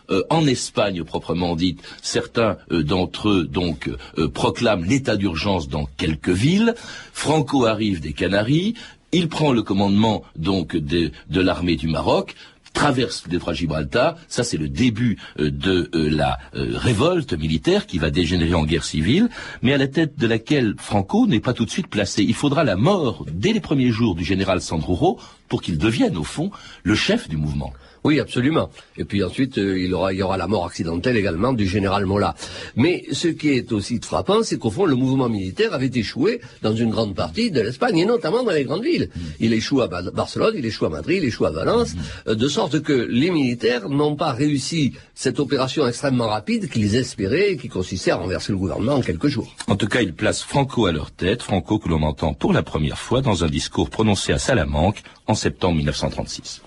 euh, 0.09 0.23
en 0.29 0.45
Espagne 0.45 1.03
proprement 1.05 1.55
dite, 1.55 1.81
certains 2.01 2.57
d'entre 2.69 3.29
eux 3.29 3.45
donc 3.45 3.89
proclament 4.33 4.83
l'état 4.83 5.15
d'urgence 5.15 5.69
dans 5.69 5.87
quelques 5.95 6.27
villes. 6.27 6.75
Franco 7.13 7.65
arrive 7.65 8.01
des 8.01 8.11
Canaries, 8.11 8.73
il 9.11 9.27
prend 9.29 9.51
le 9.51 9.61
commandement 9.61 10.23
donc 10.35 10.75
de, 10.75 11.11
de 11.29 11.41
l'armée 11.41 11.75
du 11.75 11.87
Maroc 11.87 12.35
traverse 12.73 13.23
le 13.25 13.31
détroit 13.31 13.53
Gibraltar. 13.53 14.15
Ça, 14.27 14.43
c'est 14.43 14.57
le 14.57 14.69
début 14.69 15.17
euh, 15.39 15.51
de 15.51 15.89
euh, 15.93 16.09
la 16.09 16.39
euh, 16.55 16.71
révolte 16.73 17.33
militaire 17.33 17.85
qui 17.85 17.97
va 17.97 18.11
dégénérer 18.11 18.53
en 18.53 18.65
guerre 18.65 18.83
civile, 18.83 19.29
mais 19.61 19.73
à 19.73 19.77
la 19.77 19.87
tête 19.87 20.17
de 20.17 20.27
laquelle 20.27 20.75
Franco 20.77 21.27
n'est 21.27 21.39
pas 21.39 21.53
tout 21.53 21.65
de 21.65 21.69
suite 21.69 21.87
placé. 21.87 22.23
Il 22.23 22.33
faudra 22.33 22.63
la 22.63 22.75
mort 22.75 23.25
dès 23.31 23.53
les 23.53 23.59
premiers 23.59 23.91
jours 23.91 24.15
du 24.15 24.23
général 24.23 24.61
Sandruro 24.61 25.19
pour 25.47 25.61
qu'il 25.61 25.77
devienne, 25.77 26.17
au 26.17 26.23
fond, 26.23 26.51
le 26.83 26.95
chef 26.95 27.27
du 27.27 27.37
mouvement. 27.37 27.73
Oui, 28.03 28.19
absolument. 28.19 28.71
Et 28.97 29.05
puis 29.05 29.23
ensuite, 29.23 29.59
euh, 29.59 29.79
il, 29.79 29.93
aura, 29.93 30.11
il 30.11 30.19
y 30.19 30.23
aura 30.23 30.35
la 30.35 30.47
mort 30.47 30.65
accidentelle 30.65 31.17
également 31.17 31.53
du 31.53 31.67
général 31.67 32.07
Mola. 32.07 32.33
Mais 32.75 33.05
ce 33.11 33.27
qui 33.27 33.49
est 33.49 33.71
aussi 33.71 33.99
frappant, 34.01 34.41
c'est 34.41 34.57
qu'au 34.57 34.71
fond, 34.71 34.85
le 34.85 34.95
mouvement 34.95 35.29
militaire 35.29 35.73
avait 35.73 35.91
échoué 35.93 36.41
dans 36.63 36.73
une 36.75 36.89
grande 36.89 37.13
partie 37.13 37.51
de 37.51 37.61
l'Espagne, 37.61 37.99
et 37.99 38.05
notamment 38.05 38.43
dans 38.43 38.51
les 38.51 38.63
grandes 38.63 38.83
villes. 38.83 39.09
Mm. 39.13 39.19
Il 39.39 39.53
échoue 39.53 39.81
à 39.81 39.87
Barcelone, 39.87 40.55
il 40.57 40.65
échoue 40.65 40.85
à 40.85 40.89
Madrid, 40.89 41.19
il 41.21 41.27
échoue 41.27 41.45
à 41.45 41.51
Valence, 41.51 41.93
mm. 41.93 41.99
euh, 42.29 42.35
de 42.35 42.47
sorte 42.47 42.81
que 42.81 42.93
les 42.93 43.29
militaires 43.29 43.87
n'ont 43.87 44.15
pas 44.15 44.31
réussi 44.31 44.93
cette 45.13 45.39
opération 45.39 45.87
extrêmement 45.87 46.27
rapide 46.27 46.69
qu'ils 46.69 46.95
espéraient 46.95 47.51
et 47.51 47.57
qui 47.57 47.69
consistait 47.69 48.11
à 48.11 48.15
renverser 48.15 48.51
le 48.51 48.57
gouvernement 48.57 48.95
en 48.95 49.01
quelques 49.01 49.27
jours. 49.27 49.55
En 49.67 49.75
tout 49.75 49.87
cas, 49.87 50.01
ils 50.01 50.13
placent 50.13 50.41
Franco 50.41 50.87
à 50.87 50.91
leur 50.91 51.11
tête, 51.11 51.43
Franco 51.43 51.77
que 51.77 51.87
l'on 51.87 52.01
entend 52.01 52.33
pour 52.33 52.51
la 52.51 52.63
première 52.63 52.97
fois 52.97 53.21
dans 53.21 53.43
un 53.43 53.47
discours 53.47 53.91
prononcé 53.91 54.33
à 54.33 54.39
Salamanque 54.39 55.03
en 55.27 55.35
septembre 55.35 55.75
1936. 55.75 56.61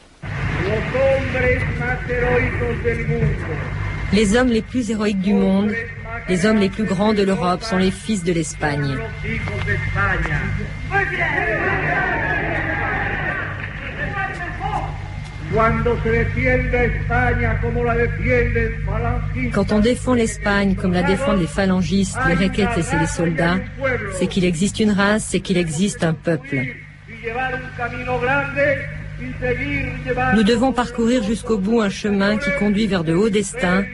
Les 4.12 4.36
hommes 4.36 4.48
les 4.48 4.62
plus 4.62 4.90
héroïques 4.90 5.20
du 5.20 5.32
monde, 5.32 5.72
les 6.28 6.46
hommes 6.46 6.58
les 6.58 6.68
plus 6.68 6.84
grands 6.84 7.12
de 7.12 7.22
l'Europe 7.22 7.62
sont 7.62 7.78
les 7.78 7.90
fils 7.90 8.24
de 8.24 8.32
l'Espagne. 8.32 8.96
Quand 19.52 19.72
on 19.72 19.78
défend 19.78 20.14
l'Espagne 20.14 20.74
comme 20.74 20.92
la 20.92 21.02
défendent 21.02 21.40
les 21.40 21.46
phalangistes, 21.46 22.18
les 22.28 22.34
requêtes 22.34 22.76
et 22.76 22.98
les 22.98 23.06
soldats, 23.06 23.58
c'est 24.18 24.26
qu'il 24.26 24.44
existe 24.44 24.80
une 24.80 24.90
race, 24.90 25.26
c'est 25.30 25.40
qu'il 25.40 25.56
existe 25.56 26.02
un 26.02 26.14
peuple. 26.14 26.60
Nous 30.34 30.42
devons 30.42 30.72
parcourir 30.72 31.22
jusqu'au 31.22 31.58
bout 31.58 31.80
un 31.80 31.90
chemin 31.90 32.36
qui 32.36 32.50
conduit 32.58 32.86
vers 32.86 33.04
de 33.04 33.14
hauts 33.14 33.30
destins 33.30 33.84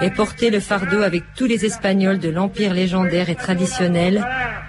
et 0.00 0.10
porter 0.10 0.50
le 0.50 0.60
fardeau 0.60 1.02
avec 1.02 1.22
tous 1.34 1.46
les 1.46 1.64
Espagnols 1.64 2.18
de 2.18 2.28
l'empire 2.28 2.74
légendaire 2.74 3.30
et 3.30 3.34
traditionnel, 3.34 4.24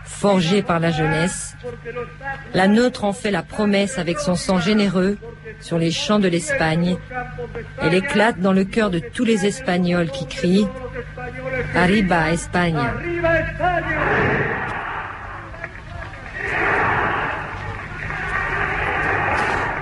forgé 0.06 0.62
par 0.62 0.80
la 0.80 0.92
jeunesse. 0.92 1.56
La 2.54 2.68
nôtre 2.68 3.04
en 3.04 3.14
fait 3.14 3.32
la 3.32 3.44
promesse 3.44 3.98
avec 3.98 4.20
son 4.20 4.36
sang 4.36 4.60
généreux 4.60 5.18
sur 5.60 5.78
les 5.78 5.92
champs 5.92 6.20
de 6.20 6.28
l'Espagne. 6.28 6.98
Elle 7.82 7.94
éclate 7.94 8.40
dans 8.40 8.54
le 8.54 8.64
cœur 8.64 8.90
de 8.90 9.00
tous 9.00 9.26
les 9.26 9.46
Espagnols 9.46 10.12
qui 10.12 10.28
crient 10.28 10.68
Arriba 11.76 12.32
Espagne. 12.32 12.80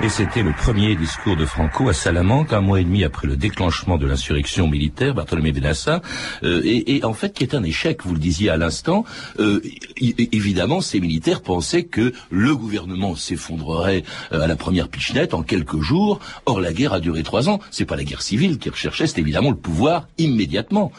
Et 0.06 0.10
c'était 0.10 0.44
le 0.44 0.54
premier 0.54 0.96
discours 0.96 1.36
de 1.36 1.46
Franco 1.48 1.90
à 1.90 1.94
Salamanque, 1.94 2.54
un 2.54 2.62
mois 2.62 2.80
et 2.80 2.84
demi 2.84 3.04
après 3.04 3.26
le 3.26 3.36
déclenchement 3.36 3.98
de 3.98 4.06
l'insurrection 4.06 4.68
militaire, 4.68 5.16
Bartholomé 5.16 5.52
Benassa, 5.52 6.04
euh, 6.44 6.62
et, 6.64 7.04
en 7.04 7.14
fait 7.14 7.34
qui 7.34 7.44
est 7.44 7.56
un 7.56 7.64
échec, 7.64 8.04
vous 8.06 8.14
le 8.14 8.20
disiez 8.20 8.52
à 8.52 8.58
l'instant. 8.58 9.04
Euh, 9.40 9.64
évidemment, 9.98 10.80
ces 10.80 11.00
militaires 11.00 11.42
pensaient 11.42 11.86
que 11.86 12.14
le 12.30 12.56
gouvernement 12.56 13.16
s'effondrerait 13.16 14.04
euh, 14.32 14.42
à 14.42 14.48
la 14.48 14.56
première 14.56 14.90
pichenette 14.90 15.34
en 15.34 15.42
quelques 15.42 15.82
jours. 15.82 16.20
Or, 16.46 16.62
la 16.62 16.72
guerre 16.72 16.94
a 16.94 17.00
duré 17.00 17.24
trois 17.24 17.50
ans. 17.50 17.60
C'est 17.72 17.86
pas 17.86 17.96
la 17.96 18.04
guerre 18.04 18.22
civile 18.22 18.60
qu'ils 18.60 18.74
recherchaient, 18.74 19.08
c'est 19.08 19.22
évidemment 19.22 19.50
le 19.50 19.58
pouvoir 19.58 20.08
immédiatement. 20.20 20.92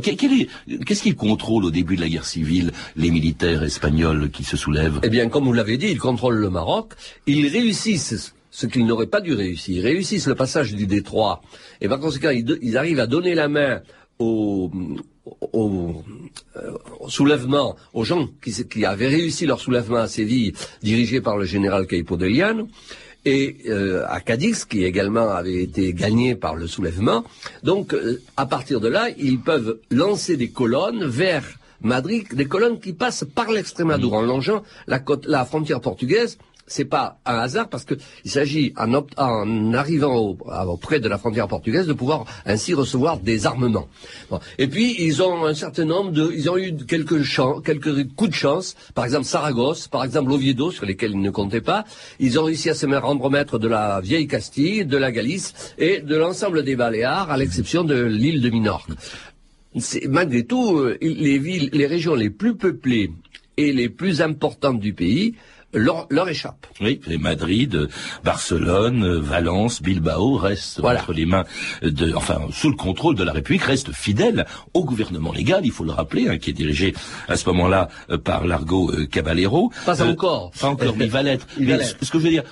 Qu'est-ce 0.00 1.02
qu'ils 1.02 1.16
contrôlent 1.16 1.64
au 1.64 1.70
début 1.70 1.96
de 1.96 2.00
la 2.00 2.08
guerre 2.08 2.24
civile, 2.24 2.72
les 2.96 3.10
militaires 3.10 3.62
espagnols 3.62 4.30
qui 4.30 4.44
se 4.44 4.56
soulèvent? 4.56 5.00
Eh 5.02 5.08
bien, 5.08 5.28
comme 5.28 5.44
vous 5.44 5.52
l'avez 5.52 5.76
dit, 5.76 5.88
ils 5.88 5.98
contrôlent 5.98 6.38
le 6.38 6.50
Maroc. 6.50 6.92
Ils 7.26 7.48
réussissent 7.48 8.34
ce 8.50 8.66
qu'ils 8.66 8.86
n'auraient 8.86 9.06
pas 9.06 9.20
dû 9.20 9.34
réussir. 9.34 9.78
Ils 9.78 9.80
réussissent 9.80 10.26
le 10.26 10.34
passage 10.34 10.74
du 10.74 10.86
détroit. 10.86 11.42
Et 11.80 11.88
par 11.88 11.98
conséquent, 11.98 12.30
ils, 12.30 12.76
arrivent 12.76 13.00
à 13.00 13.06
donner 13.06 13.34
la 13.34 13.48
main 13.48 13.80
au, 14.18 14.70
au, 15.52 16.02
euh, 16.56 16.72
soulèvement, 17.08 17.76
aux 17.94 18.04
gens 18.04 18.28
qui, 18.42 18.84
avaient 18.84 19.08
réussi 19.08 19.46
leur 19.46 19.58
soulèvement 19.58 19.96
à 19.96 20.06
Séville, 20.06 20.52
dirigé 20.82 21.20
par 21.20 21.38
le 21.38 21.44
général 21.44 21.86
Caipo 21.86 22.16
et 23.24 23.56
euh, 23.68 24.04
à 24.08 24.20
Cadix, 24.20 24.64
qui 24.64 24.84
également 24.84 25.30
avait 25.30 25.62
été 25.62 25.92
gagné 25.92 26.34
par 26.34 26.56
le 26.56 26.66
soulèvement. 26.66 27.24
Donc, 27.62 27.94
euh, 27.94 28.20
à 28.36 28.46
partir 28.46 28.80
de 28.80 28.88
là, 28.88 29.08
ils 29.16 29.40
peuvent 29.40 29.78
lancer 29.90 30.36
des 30.36 30.50
colonnes 30.50 31.04
vers 31.04 31.44
Madrid, 31.82 32.26
des 32.32 32.46
colonnes 32.46 32.80
qui 32.80 32.92
passent 32.92 33.24
par 33.34 33.50
l'Extrémadour, 33.50 34.14
en 34.14 34.22
longeant 34.22 34.62
la 34.86 35.44
frontière 35.44 35.80
portugaise 35.80 36.38
c'est 36.66 36.84
pas 36.84 37.18
un 37.26 37.38
hasard 37.38 37.68
parce 37.68 37.84
qu'il 37.84 38.30
s'agit 38.30 38.72
en, 38.76 39.72
arrivant 39.74 40.36
auprès 40.66 41.00
de 41.00 41.08
la 41.08 41.18
frontière 41.18 41.48
portugaise 41.48 41.86
de 41.86 41.92
pouvoir 41.92 42.24
ainsi 42.46 42.74
recevoir 42.74 43.18
des 43.18 43.46
armements. 43.46 43.88
Et 44.58 44.68
puis 44.68 44.96
ils 44.98 45.22
ont 45.22 45.44
un 45.44 45.54
certain 45.54 45.84
nombre 45.84 46.12
de, 46.12 46.32
ils 46.34 46.48
ont 46.48 46.56
eu 46.56 46.74
quelques, 46.76 47.22
quelques 47.64 48.08
coups 48.14 48.30
de 48.30 48.34
chance. 48.34 48.76
Par 48.94 49.04
exemple 49.04 49.26
Saragosse, 49.26 49.88
par 49.88 50.04
exemple 50.04 50.32
Oviedo 50.32 50.70
sur 50.70 50.86
lesquels 50.86 51.12
ils 51.12 51.20
ne 51.20 51.30
comptaient 51.30 51.60
pas. 51.60 51.84
Ils 52.20 52.38
ont 52.38 52.44
réussi 52.44 52.70
à 52.70 52.74
se 52.74 52.86
rendre 52.86 53.28
maître 53.30 53.58
de 53.58 53.68
la 53.68 54.00
vieille 54.00 54.26
Castille, 54.26 54.84
de 54.84 54.96
la 54.96 55.12
Galice 55.12 55.74
et 55.78 56.00
de 56.00 56.16
l'ensemble 56.16 56.62
des 56.62 56.76
Baléares, 56.76 57.30
à 57.30 57.36
l'exception 57.36 57.84
de 57.84 58.02
l'île 58.02 58.40
de 58.40 58.50
Minorque. 58.50 58.90
Malgré 60.08 60.44
tout, 60.44 60.76
euh, 60.76 60.98
les 61.00 61.38
villes, 61.38 61.70
les 61.72 61.86
régions 61.86 62.14
les 62.14 62.28
plus 62.28 62.56
peuplées 62.56 63.10
et 63.56 63.72
les 63.72 63.88
plus 63.88 64.20
importantes 64.20 64.80
du 64.80 64.92
pays 64.92 65.34
leur, 65.72 66.06
leur 66.10 66.28
échappe. 66.28 66.66
Oui, 66.80 67.00
les 67.06 67.18
Madrid, 67.18 67.88
Barcelone, 68.24 69.18
Valence, 69.18 69.82
Bilbao 69.82 70.36
restent 70.36 70.80
entre 70.84 71.12
les 71.12 71.26
mains 71.26 71.44
de, 71.82 72.12
enfin, 72.14 72.40
sous 72.50 72.70
le 72.70 72.76
contrôle 72.76 73.14
de 73.14 73.24
la 73.24 73.32
République, 73.32 73.62
restent 73.62 73.92
fidèles 73.92 74.46
au 74.74 74.84
gouvernement 74.84 75.32
légal, 75.32 75.62
il 75.64 75.72
faut 75.72 75.84
le 75.84 75.92
rappeler, 75.92 76.28
hein, 76.28 76.38
qui 76.38 76.50
est 76.50 76.54
dirigé 76.54 76.94
à 77.28 77.36
ce 77.36 77.48
moment-là 77.50 77.88
euh, 78.10 78.18
par 78.18 78.46
Largo 78.46 78.90
euh, 78.92 79.06
Caballero. 79.06 79.72
Pas 79.86 80.02
euh, 80.02 80.12
encore. 80.12 80.50
Pas 80.52 80.68
encore, 80.68 80.94
mais 80.96 81.06
il 81.06 81.10
va 81.10 81.22
l'être. 81.22 81.46
Ce 82.02 82.10
que 82.10 82.18
je 82.18 82.24
veux 82.24 82.30
dire, 82.30 82.44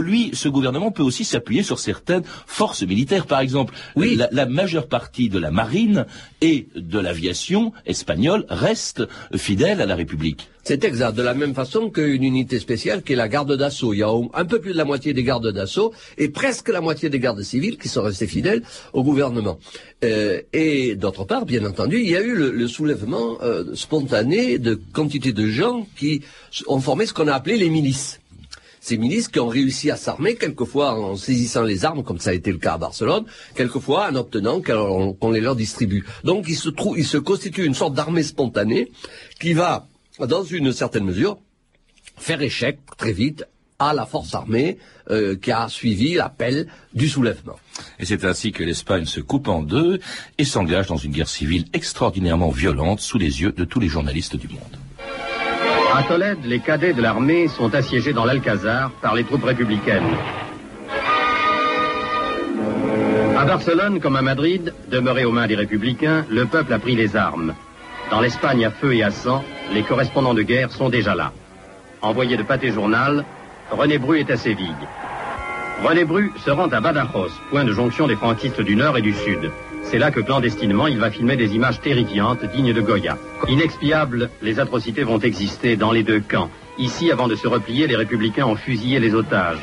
lui, 0.00 0.30
ce 0.32 0.48
gouvernement 0.48 0.90
peut 0.90 1.02
aussi 1.02 1.24
s'appuyer 1.24 1.62
sur 1.62 1.78
certaines 1.78 2.22
forces 2.46 2.82
militaires, 2.82 3.26
par 3.26 3.40
exemple. 3.40 3.74
Oui. 3.94 4.16
La, 4.16 4.28
la 4.32 4.46
majeure 4.46 4.88
partie 4.88 5.28
de 5.28 5.38
la 5.38 5.50
marine 5.50 6.06
et 6.40 6.68
de 6.74 6.98
l'aviation 6.98 7.72
espagnole 7.86 8.44
reste 8.48 9.04
fidèle 9.34 9.80
à 9.80 9.86
la 9.86 9.94
République. 9.94 10.48
C'est 10.68 10.82
exact, 10.82 11.12
de 11.12 11.22
la 11.22 11.34
même 11.34 11.54
façon 11.54 11.90
qu'une 11.90 12.24
unité 12.24 12.58
spéciale 12.58 13.04
qui 13.04 13.12
est 13.12 13.16
la 13.16 13.28
garde 13.28 13.56
d'assaut. 13.56 13.94
Il 13.94 13.98
y 13.98 14.02
a 14.02 14.10
un 14.34 14.44
peu 14.44 14.60
plus 14.60 14.72
de 14.72 14.76
la 14.76 14.84
moitié 14.84 15.12
des 15.12 15.22
gardes 15.22 15.52
d'assaut 15.52 15.92
et 16.18 16.28
presque 16.28 16.70
la 16.70 16.80
moitié 16.80 17.08
des 17.08 17.20
gardes 17.20 17.40
civils 17.40 17.78
qui 17.78 17.88
sont 17.88 18.02
restés 18.02 18.26
fidèles 18.26 18.64
au 18.92 19.04
gouvernement. 19.04 19.60
Euh, 20.02 20.42
et 20.52 20.96
d'autre 20.96 21.22
part, 21.22 21.46
bien 21.46 21.64
entendu, 21.64 22.00
il 22.00 22.10
y 22.10 22.16
a 22.16 22.20
eu 22.20 22.34
le, 22.34 22.66
soulèvement 22.66 23.38
euh, 23.42 23.76
spontané 23.76 24.58
de 24.58 24.74
quantité 24.74 25.32
de 25.32 25.46
gens 25.46 25.86
qui 25.96 26.22
ont 26.66 26.80
formé 26.80 27.06
ce 27.06 27.14
qu'on 27.14 27.28
a 27.28 27.34
appelé 27.34 27.58
les 27.58 27.70
milices 27.70 28.18
ces 28.80 28.98
milices 28.98 29.28
qui 29.28 29.40
ont 29.40 29.48
réussi 29.48 29.90
à 29.90 29.96
s'armer, 29.96 30.36
quelquefois 30.36 30.94
en 30.94 31.16
saisissant 31.16 31.62
les 31.62 31.84
armes, 31.84 32.04
comme 32.04 32.20
ça 32.20 32.30
a 32.30 32.34
été 32.34 32.52
le 32.52 32.58
cas 32.58 32.74
à 32.74 32.78
Barcelone, 32.78 33.24
quelquefois 33.56 34.08
en 34.10 34.14
obtenant 34.14 34.60
qu'on 34.62 35.30
les 35.32 35.40
leur 35.40 35.56
distribue. 35.56 36.04
Donc 36.22 36.46
il 36.48 36.54
se, 36.54 36.68
trouve, 36.68 36.96
il 36.96 37.04
se 37.04 37.18
constitue 37.18 37.64
une 37.64 37.74
sorte 37.74 37.94
d'armée 37.94 38.22
spontanée 38.22 38.92
qui 39.40 39.54
va, 39.54 39.88
dans 40.18 40.42
une 40.42 40.72
certaine 40.72 41.04
mesure, 41.04 41.38
faire 42.16 42.40
échec 42.40 42.78
très 42.96 43.12
vite 43.12 43.44
à 43.78 43.92
la 43.92 44.06
force 44.06 44.34
armée 44.34 44.78
euh, 45.10 45.36
qui 45.36 45.52
a 45.52 45.68
suivi 45.68 46.14
l'appel 46.14 46.66
du 46.94 47.08
soulèvement. 47.08 47.56
Et 47.98 48.06
c'est 48.06 48.24
ainsi 48.24 48.52
que 48.52 48.64
l'Espagne 48.64 49.04
se 49.04 49.20
coupe 49.20 49.48
en 49.48 49.62
deux 49.62 50.00
et 50.38 50.44
s'engage 50.44 50.86
dans 50.86 50.96
une 50.96 51.12
guerre 51.12 51.28
civile 51.28 51.66
extraordinairement 51.74 52.48
violente 52.48 53.00
sous 53.00 53.18
les 53.18 53.42
yeux 53.42 53.52
de 53.52 53.64
tous 53.64 53.80
les 53.80 53.88
journalistes 53.88 54.36
du 54.36 54.48
monde. 54.48 54.78
À 55.94 56.02
Tolède, 56.04 56.44
les 56.44 56.60
cadets 56.60 56.94
de 56.94 57.02
l'armée 57.02 57.48
sont 57.48 57.74
assiégés 57.74 58.12
dans 58.12 58.24
l'Alcazar 58.24 58.90
par 59.02 59.14
les 59.14 59.24
troupes 59.24 59.44
républicaines. 59.44 60.16
À 63.36 63.44
Barcelone 63.44 64.00
comme 64.00 64.16
à 64.16 64.22
Madrid, 64.22 64.72
demeuré 64.90 65.26
aux 65.26 65.32
mains 65.32 65.46
des 65.46 65.56
républicains, 65.56 66.24
le 66.30 66.46
peuple 66.46 66.72
a 66.72 66.78
pris 66.78 66.96
les 66.96 67.16
armes. 67.16 67.54
Dans 68.10 68.20
l'Espagne 68.20 68.64
à 68.64 68.70
feu 68.70 68.94
et 68.94 69.02
à 69.02 69.10
sang, 69.10 69.42
les 69.72 69.82
correspondants 69.82 70.34
de 70.34 70.42
guerre 70.42 70.70
sont 70.70 70.88
déjà 70.88 71.14
là. 71.16 71.32
Envoyé 72.02 72.36
de 72.36 72.44
pâté 72.44 72.70
journal, 72.70 73.24
René 73.70 73.98
Bru 73.98 74.20
est 74.20 74.30
à 74.30 74.36
Séville. 74.36 74.74
René 75.82 76.04
Bru 76.04 76.32
se 76.44 76.50
rend 76.50 76.68
à 76.68 76.80
Badajoz, 76.80 77.32
point 77.50 77.64
de 77.64 77.72
jonction 77.72 78.06
des 78.06 78.14
franquistes 78.14 78.60
du 78.60 78.76
Nord 78.76 78.96
et 78.96 79.02
du 79.02 79.12
Sud. 79.12 79.50
C'est 79.82 79.98
là 79.98 80.12
que 80.12 80.20
clandestinement 80.20 80.86
il 80.86 80.98
va 80.98 81.10
filmer 81.10 81.36
des 81.36 81.56
images 81.56 81.80
terrifiantes 81.80 82.44
dignes 82.54 82.72
de 82.72 82.80
Goya. 82.80 83.18
Inexpiables, 83.48 84.30
les 84.40 84.60
atrocités 84.60 85.02
vont 85.02 85.18
exister 85.18 85.76
dans 85.76 85.90
les 85.90 86.04
deux 86.04 86.20
camps. 86.20 86.50
Ici, 86.78 87.10
avant 87.10 87.26
de 87.26 87.34
se 87.34 87.48
replier, 87.48 87.88
les 87.88 87.96
républicains 87.96 88.46
ont 88.46 88.56
fusillé 88.56 89.00
les 89.00 89.14
otages. 89.14 89.62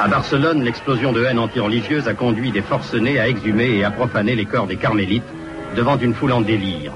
À 0.00 0.06
Barcelone, 0.06 0.62
l'explosion 0.62 1.12
de 1.12 1.24
haine 1.24 1.38
anti-religieuse 1.38 2.06
a 2.06 2.14
conduit 2.14 2.52
des 2.52 2.62
forcenés 2.62 3.18
à 3.18 3.28
exhumer 3.28 3.70
et 3.70 3.84
à 3.84 3.90
profaner 3.90 4.36
les 4.36 4.46
corps 4.46 4.66
des 4.66 4.76
carmélites 4.76 5.22
devant 5.76 5.98
une 5.98 6.14
foule 6.14 6.32
en 6.32 6.40
délire. 6.40 6.92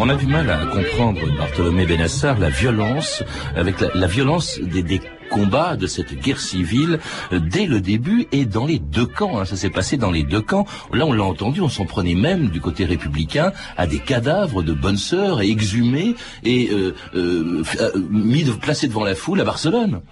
On 0.00 0.08
a 0.08 0.14
du 0.14 0.26
mal 0.26 0.48
à 0.48 0.64
comprendre, 0.66 1.20
Bartholomé 1.36 1.84
Benassar, 1.84 2.38
la 2.38 2.50
violence, 2.50 3.24
avec 3.56 3.80
la, 3.80 4.06
violence 4.06 4.60
des, 4.60 5.00
combats 5.28 5.76
de 5.76 5.86
cette 5.86 6.14
guerre 6.14 6.40
civile 6.40 6.98
euh, 7.32 7.38
dès 7.38 7.66
le 7.66 7.80
début 7.80 8.26
et 8.32 8.44
dans 8.44 8.66
les 8.66 8.78
deux 8.78 9.06
camps. 9.06 9.38
Hein. 9.38 9.44
Ça 9.44 9.56
s'est 9.56 9.70
passé 9.70 9.96
dans 9.96 10.10
les 10.10 10.22
deux 10.22 10.40
camps. 10.40 10.66
Là, 10.92 11.06
on 11.06 11.12
l'a 11.12 11.24
entendu, 11.24 11.60
on 11.60 11.68
s'en 11.68 11.86
prenait 11.86 12.14
même 12.14 12.48
du 12.48 12.60
côté 12.60 12.84
républicain 12.84 13.52
à 13.76 13.86
des 13.86 13.98
cadavres 13.98 14.62
de 14.62 14.72
bonnes 14.72 14.96
sœurs 14.96 15.40
exhumés 15.40 16.14
et 16.44 16.70
euh, 16.70 16.94
euh, 17.14 17.62
mis 18.10 18.44
de, 18.44 18.52
placés 18.52 18.88
devant 18.88 19.04
la 19.04 19.14
foule 19.14 19.40
à 19.40 19.44
Barcelone. 19.44 20.02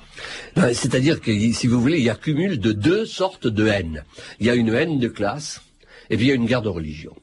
C'est-à-dire 0.56 1.20
que, 1.20 1.32
si 1.52 1.66
vous 1.66 1.80
voulez, 1.80 1.98
il 1.98 2.04
y 2.04 2.10
a 2.10 2.14
cumul 2.14 2.58
de 2.58 2.72
deux 2.72 3.04
sortes 3.04 3.46
de 3.46 3.66
haine. 3.66 4.04
Il 4.40 4.46
y 4.46 4.50
a 4.50 4.54
une 4.54 4.72
haine 4.72 4.98
de 4.98 5.08
classe 5.08 5.62
et 6.10 6.16
puis 6.16 6.26
il 6.26 6.28
y 6.28 6.32
a 6.32 6.34
une 6.34 6.46
guerre 6.46 6.62
de 6.62 6.68
religion. 6.68 7.14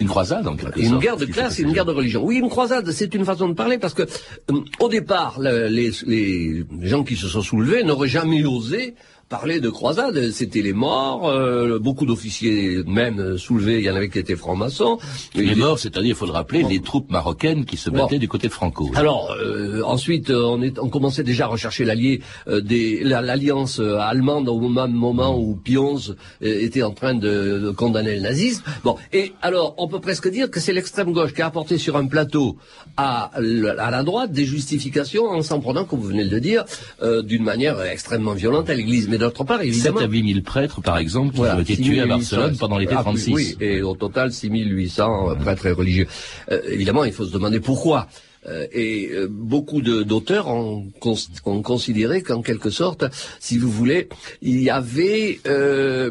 Une 0.00 0.08
croisade, 0.08 0.46
en 0.46 0.54
quelque 0.54 0.80
Une 0.80 0.98
guerre 0.98 1.16
de 1.16 1.24
classe 1.24 1.58
et 1.58 1.62
une 1.62 1.72
guerre 1.72 1.86
de 1.86 1.92
religion. 1.92 2.22
Oui, 2.22 2.36
une 2.36 2.50
croisade, 2.50 2.90
c'est 2.90 3.14
une 3.14 3.24
façon 3.24 3.48
de 3.48 3.54
parler 3.54 3.78
parce 3.78 3.94
que, 3.94 4.02
euh, 4.02 4.60
au 4.80 4.88
départ, 4.88 5.40
les, 5.40 5.90
les, 6.06 6.64
gens 6.82 7.04
qui 7.04 7.16
se 7.16 7.26
sont 7.26 7.40
soulevés 7.40 7.82
n'auraient 7.84 8.08
jamais 8.08 8.44
osé 8.44 8.94
parler 9.28 9.60
de 9.60 9.68
croisade, 9.68 10.30
c'était 10.30 10.62
les 10.62 10.72
morts, 10.72 11.28
euh, 11.28 11.78
beaucoup 11.78 12.06
d'officiers 12.06 12.82
même 12.86 13.36
soulevés, 13.36 13.78
il 13.78 13.84
y 13.84 13.90
en 13.90 13.94
avait 13.94 14.08
qui 14.08 14.18
étaient 14.18 14.36
francs-maçons. 14.36 14.98
Les 15.34 15.54
morts, 15.54 15.78
c'est-à-dire, 15.78 16.10
il 16.10 16.14
faut 16.14 16.26
le 16.26 16.32
rappeler, 16.32 16.62
les 16.62 16.80
troupes 16.80 17.10
marocaines 17.10 17.64
qui 17.66 17.76
se 17.76 17.90
battaient 17.90 18.18
du 18.18 18.28
côté 18.28 18.48
de 18.48 18.52
Franco. 18.52 18.90
Alors, 18.94 19.32
euh, 19.32 19.82
ensuite, 19.84 20.30
on, 20.30 20.62
est, 20.62 20.78
on 20.78 20.88
commençait 20.88 21.24
déjà 21.24 21.44
à 21.44 21.48
rechercher 21.48 21.84
l'allié 21.84 22.22
euh, 22.48 22.60
des 22.60 23.00
l'alliance 23.04 23.80
allemande 23.80 24.48
au 24.48 24.60
même 24.68 24.92
moment 24.92 25.38
où 25.38 25.54
Pionze 25.54 26.16
était 26.40 26.82
en 26.82 26.92
train 26.92 27.14
de, 27.14 27.72
condamner 27.76 28.16
le 28.16 28.22
nazisme. 28.22 28.62
Bon, 28.82 28.96
et 29.12 29.32
alors, 29.42 29.74
on 29.76 29.88
peut 29.88 30.00
presque 30.00 30.30
dire 30.30 30.50
que 30.50 30.60
c'est 30.60 30.72
l'extrême 30.72 31.12
gauche 31.12 31.34
qui 31.34 31.42
a 31.42 31.46
apporté 31.46 31.76
sur 31.78 31.96
un 31.96 32.06
plateau 32.06 32.56
à, 32.96 33.30
à 33.34 33.90
la 33.90 34.02
droite 34.02 34.32
des 34.32 34.44
justifications 34.44 35.26
en 35.26 35.42
s'en 35.42 35.60
prenant, 35.60 35.84
comme 35.84 36.00
vous 36.00 36.08
venez 36.08 36.24
de 36.24 36.30
le 36.30 36.40
dire, 36.40 36.64
d'une 37.22 37.44
manière 37.44 37.80
extrêmement 37.82 38.32
violente 38.32 38.70
à 38.70 38.74
l'Église 38.74 39.08
d'autre 39.18 39.44
part, 39.44 39.62
évidemment... 39.62 40.00
7 40.00 40.08
à 40.08 40.10
8 40.10 40.32
000 40.32 40.44
prêtres, 40.44 40.80
par 40.80 40.98
exemple, 40.98 41.34
qui 41.34 41.40
ont 41.40 41.60
été 41.60 41.76
tués 41.76 42.00
à 42.00 42.06
Barcelone 42.06 42.56
pendant 42.56 42.78
l'été 42.78 42.94
36. 42.94 43.30
Ah, 43.30 43.34
oui, 43.34 43.56
et 43.60 43.82
au 43.82 43.94
total 43.94 44.32
6 44.32 44.48
800 44.48 45.36
prêtres 45.40 45.66
et 45.66 45.72
religieux. 45.72 46.06
Euh, 46.50 46.60
évidemment, 46.68 47.04
il 47.04 47.12
faut 47.12 47.24
se 47.24 47.32
demander 47.32 47.60
pourquoi. 47.60 48.08
Euh, 48.46 48.66
et 48.72 49.10
euh, 49.12 49.26
beaucoup 49.28 49.82
d'auteurs 49.82 50.48
ont, 50.48 50.90
ont, 51.44 51.62
considéré 51.62 52.22
qu'en 52.22 52.42
quelque 52.42 52.70
sorte, 52.70 53.04
si 53.40 53.58
vous 53.58 53.70
voulez, 53.70 54.08
il 54.42 54.62
y 54.62 54.70
avait, 54.70 55.40
euh, 55.46 56.10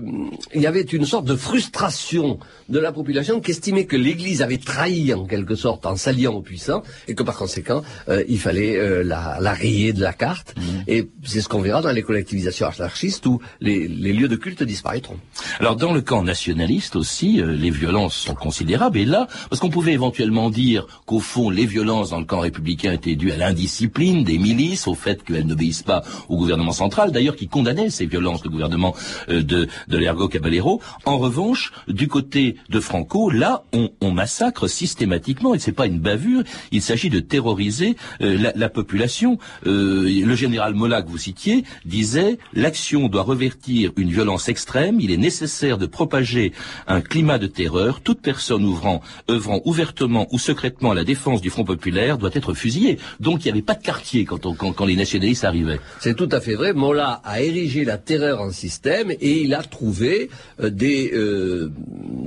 il 0.54 0.62
y 0.62 0.68
avait 0.68 0.82
une 0.82 1.06
sorte 1.06 1.26
de 1.26 1.36
frustration 1.36 2.40
de 2.70 2.80
la 2.80 2.92
population 2.92 3.40
qui 3.40 3.52
estimait 3.52 3.86
que 3.86 3.96
l'Église 3.96 4.42
avait 4.42 4.58
trahi 4.58 5.13
en 5.13 5.26
quelque 5.26 5.56
sorte 5.56 5.86
en 5.86 5.96
s'alliant 5.96 6.34
aux 6.34 6.42
puissants 6.42 6.84
et 7.08 7.16
que 7.16 7.24
par 7.24 7.38
conséquent, 7.38 7.82
il 8.28 8.40
fallait 8.40 9.04
la, 9.06 9.38
la, 9.40 9.54
rayer 9.54 9.94
de 9.94 10.02
la 10.02 10.12
carte. 10.12 10.54
Mmh. 10.58 10.62
Et 10.88 11.08
c'est 11.24 11.40
ce 11.40 11.48
qu'on 11.48 11.62
verra 11.62 11.82
dans 11.82 11.92
les 11.92 12.02
collectivisations 12.02 12.68
anarchistes 12.68 13.26
où 13.26 13.40
les, 13.62 13.88
les, 13.88 14.12
lieux 14.12 14.28
de 14.28 14.36
culte 14.36 14.63
disparaîtront. 14.63 15.18
Alors 15.62 15.78
dans 15.78 15.94
le 15.94 16.02
camp 16.02 16.24
nationaliste 16.24 16.98
aussi, 16.98 17.42
les 17.42 17.70
violences 17.70 18.16
sont 18.16 18.36
considérables. 18.36 18.98
Et 18.98 19.06
là, 19.06 19.28
parce 19.50 19.62
qu'on 19.62 19.70
pouvait 19.70 19.94
éventuellement 19.94 20.50
dire 20.50 20.88
qu'au 21.06 21.22
fond, 21.22 21.50
les 21.50 21.66
violences 21.66 22.10
dans 22.10 22.16
le 22.19 22.25
camp 22.25 22.39
républicain 22.39 22.91
était 22.93 23.15
dû 23.15 23.32
à 23.32 23.38
l'indiscipline 23.38 24.23
des 24.23 24.38
milices, 24.38 24.88
au 24.88 24.95
fait 24.95 25.23
qu'elles 25.23 25.45
n'obéissent 25.45 25.84
pas 25.84 26.03
au 26.30 26.38
gouvernement 26.38 26.71
central, 26.71 27.12
d'ailleurs 27.12 27.36
qui 27.36 27.47
condamnait 27.47 27.89
ces 27.89 28.06
violences, 28.06 28.43
le 28.43 28.49
gouvernement 28.49 28.95
euh, 29.30 29.43
de, 29.43 29.67
de 29.88 29.97
l'Ergo 29.97 30.27
Caballero. 30.27 30.82
En 31.06 31.17
revanche, 31.17 31.71
du 31.88 32.08
côté 32.08 32.56
de 32.69 32.80
Franco, 32.80 33.30
là, 33.30 33.63
on, 33.73 34.12
massacre 34.12 34.67
systématiquement, 34.67 35.53
et 35.53 35.60
c'est 35.60 35.73
pas 35.73 35.86
une 35.86 35.99
bavure, 35.99 36.43
il 36.71 36.82
s'agit 36.82 37.12
de 37.12 37.19
terroriser 37.19 37.95
euh, 38.21 38.38
la, 38.38 38.51
la, 38.56 38.69
population. 38.69 39.38
Euh, 39.67 40.23
le 40.25 40.36
général 40.36 40.73
Mola 40.73 41.03
que 41.03 41.10
vous 41.10 41.19
citiez 41.19 41.63
disait 41.86 42.39
l'action 42.53 43.10
doit 43.10 43.21
revertir 43.21 43.91
une 43.95 44.10
violence 44.10 44.49
extrême, 44.49 44.99
il 44.99 45.12
est 45.12 45.17
nécessaire 45.17 45.77
de 45.77 45.86
propager 45.86 46.53
un 46.88 47.01
climat 47.01 47.38
de 47.38 47.47
terreur, 47.47 48.01
toute 48.01 48.21
personne 48.21 48.63
ouvrant, 48.65 49.01
œuvrant 49.30 49.62
ouvertement 49.65 50.27
ou 50.32 50.39
secrètement 50.39 50.91
à 50.91 50.95
la 50.95 51.03
défense 51.03 51.41
du 51.41 51.49
Front 51.49 51.65
populaire 51.65 52.07
doit 52.15 52.30
être 52.34 52.54
fusillé. 52.54 53.00
Donc 53.20 53.43
il 53.43 53.48
n'y 53.48 53.52
avait 53.52 53.62
pas 53.62 53.74
de 53.74 53.84
quartier 53.84 54.24
quand, 54.24 54.86
les 54.86 54.96
nationalistes 54.96 55.43
arrivaient. 55.43 55.80
C'est 56.00 56.15
tout 56.15 56.30
à 56.32 56.39
fait 56.39 56.56
vrai. 56.56 56.72
Mola 56.72 57.22
a 57.26 57.41
érigé 57.41 57.84
la 57.84 57.98
terreur 57.98 58.41
en 58.41 58.52
système 58.52 59.12
et 59.12 59.41
il 59.41 59.54
a 59.54 59.63
trouvé 59.63 60.30
euh, 60.62 60.72
euh, 60.82 61.70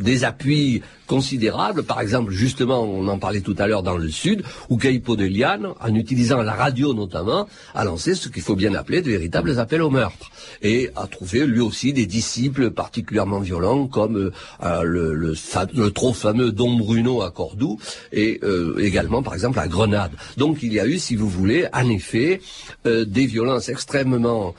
des 0.01 0.25
appuis 0.25 0.83
considérables. 1.11 1.83
Par 1.83 2.01
exemple, 2.01 2.31
justement, 2.31 2.85
on 2.85 3.09
en 3.09 3.19
parlait 3.19 3.41
tout 3.41 3.57
à 3.59 3.67
l'heure 3.67 3.83
dans 3.83 3.97
le 3.97 4.09
Sud, 4.11 4.45
où 4.69 4.77
Caipo 4.77 5.17
de 5.17 5.25
Liane, 5.25 5.67
en 5.81 5.93
utilisant 5.97 6.41
la 6.41 6.53
radio 6.53 6.95
notamment, 6.95 7.49
a 7.75 7.85
lancé 7.85 8.15
ce 8.15 8.29
qu'il 8.29 8.43
faut 8.43 8.55
bien 8.55 8.75
appeler 8.75 9.03
de 9.03 9.11
véritables 9.11 9.59
appels 9.59 9.83
au 9.83 9.91
meurtre. 9.91 10.31
Et 10.63 10.91
a 10.95 11.09
trouvé 11.09 11.47
lui 11.47 11.59
aussi 11.59 11.93
des 11.93 12.07
disciples 12.07 12.71
particulièrement 12.71 13.41
violents, 13.41 13.89
comme 13.89 14.31
euh, 14.63 14.83
le, 14.85 15.15
le, 15.15 15.91
trop 15.91 16.13
fameux 16.13 16.53
Don 16.53 16.75
Bruno 16.77 17.23
à 17.23 17.33
Cordoue, 17.33 17.81
et 18.13 18.39
euh, 18.45 18.79
également, 18.79 19.25
par 19.25 19.35
exemple, 19.35 19.59
à 19.59 19.67
Grenade. 19.67 20.13
Donc 20.37 20.63
il 20.63 20.73
y 20.73 20.79
a 20.79 20.87
eu, 20.87 21.01
si 21.01 21.17
vous 21.17 21.29
voulez, 21.29 21.67
en 21.73 21.89
effet, 21.91 22.41
euh, 22.87 23.05
des 23.05 23.27
violences 23.27 23.69
extrêmement 23.69 24.55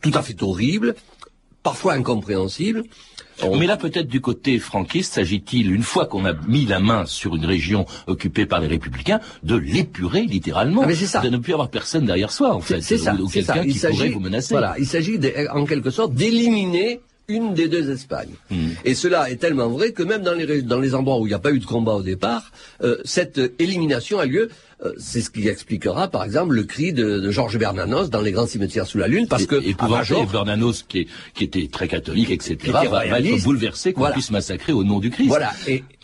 tout 0.00 0.12
à 0.14 0.22
fait 0.22 0.42
horribles, 0.42 0.94
parfois 1.64 1.94
incompréhensibles, 1.94 2.84
mais 3.58 3.66
là, 3.66 3.76
peut-être 3.76 4.06
du 4.06 4.20
côté 4.20 4.58
franquiste, 4.58 5.14
s'agit-il, 5.14 5.72
une 5.72 5.82
fois 5.82 6.06
qu'on 6.06 6.24
a 6.24 6.32
mis 6.46 6.66
la 6.66 6.78
main 6.78 7.04
sur 7.06 7.34
une 7.34 7.44
région 7.44 7.84
occupée 8.06 8.46
par 8.46 8.60
les 8.60 8.68
républicains, 8.68 9.20
de 9.42 9.56
l'épurer 9.56 10.22
littéralement, 10.22 10.84
ah, 10.86 10.94
ça. 10.94 11.20
de 11.20 11.28
ne 11.28 11.38
plus 11.38 11.52
avoir 11.52 11.68
personne 11.68 12.06
derrière 12.06 12.30
soi, 12.30 12.54
en 12.54 12.60
fait, 12.60 12.80
c'est 12.80 12.98
ça, 12.98 13.14
ou, 13.14 13.28
quelqu'un 13.28 13.66
qui 13.66 13.78
pourrait 13.78 14.10
vous 14.10 14.20
menacer. 14.20 14.54
Voilà, 14.54 14.76
il 14.78 14.86
s'agit 14.86 15.18
en 15.52 15.64
quelque 15.64 15.90
sorte 15.90 16.14
d'éliminer 16.14 17.00
une 17.26 17.54
des 17.54 17.68
deux 17.68 17.90
Espagnes. 17.90 18.34
Hmm. 18.50 18.68
Et 18.84 18.94
cela 18.94 19.30
est 19.30 19.36
tellement 19.36 19.68
vrai 19.68 19.92
que 19.92 20.02
même 20.02 20.22
dans 20.22 20.34
les, 20.34 20.62
dans 20.62 20.78
les 20.78 20.94
endroits 20.94 21.18
où 21.18 21.26
il 21.26 21.30
n'y 21.30 21.34
a 21.34 21.38
pas 21.38 21.52
eu 21.52 21.58
de 21.58 21.64
combat 21.64 21.94
au 21.94 22.02
départ, 22.02 22.52
euh, 22.82 22.98
cette 23.04 23.40
élimination 23.58 24.18
a 24.18 24.26
lieu 24.26 24.50
c'est 24.98 25.20
ce 25.20 25.30
qui 25.30 25.48
expliquera, 25.48 26.08
par 26.08 26.24
exemple, 26.24 26.54
le 26.54 26.64
cri 26.64 26.92
de, 26.92 27.30
Georges 27.30 27.58
Bernanos 27.58 28.10
dans 28.10 28.20
les 28.20 28.32
grands 28.32 28.46
cimetières 28.46 28.86
sous 28.86 28.98
la 28.98 29.08
lune, 29.08 29.26
parce 29.28 29.46
que 29.46 29.56
et 29.56 29.74
Bernanos, 29.74 30.84
qui, 30.88 31.08
qui, 31.34 31.44
était 31.44 31.68
très 31.68 31.88
catholique, 31.88 32.30
etc., 32.30 32.56
va, 32.90 33.06
être 33.06 33.42
bouleversé 33.44 33.92
qu'on 33.92 34.10
puisse 34.10 34.30
massacrer 34.30 34.72
au 34.72 34.84
nom 34.84 35.00
du 35.00 35.10
Christ. 35.10 35.28
Voilà, 35.28 35.52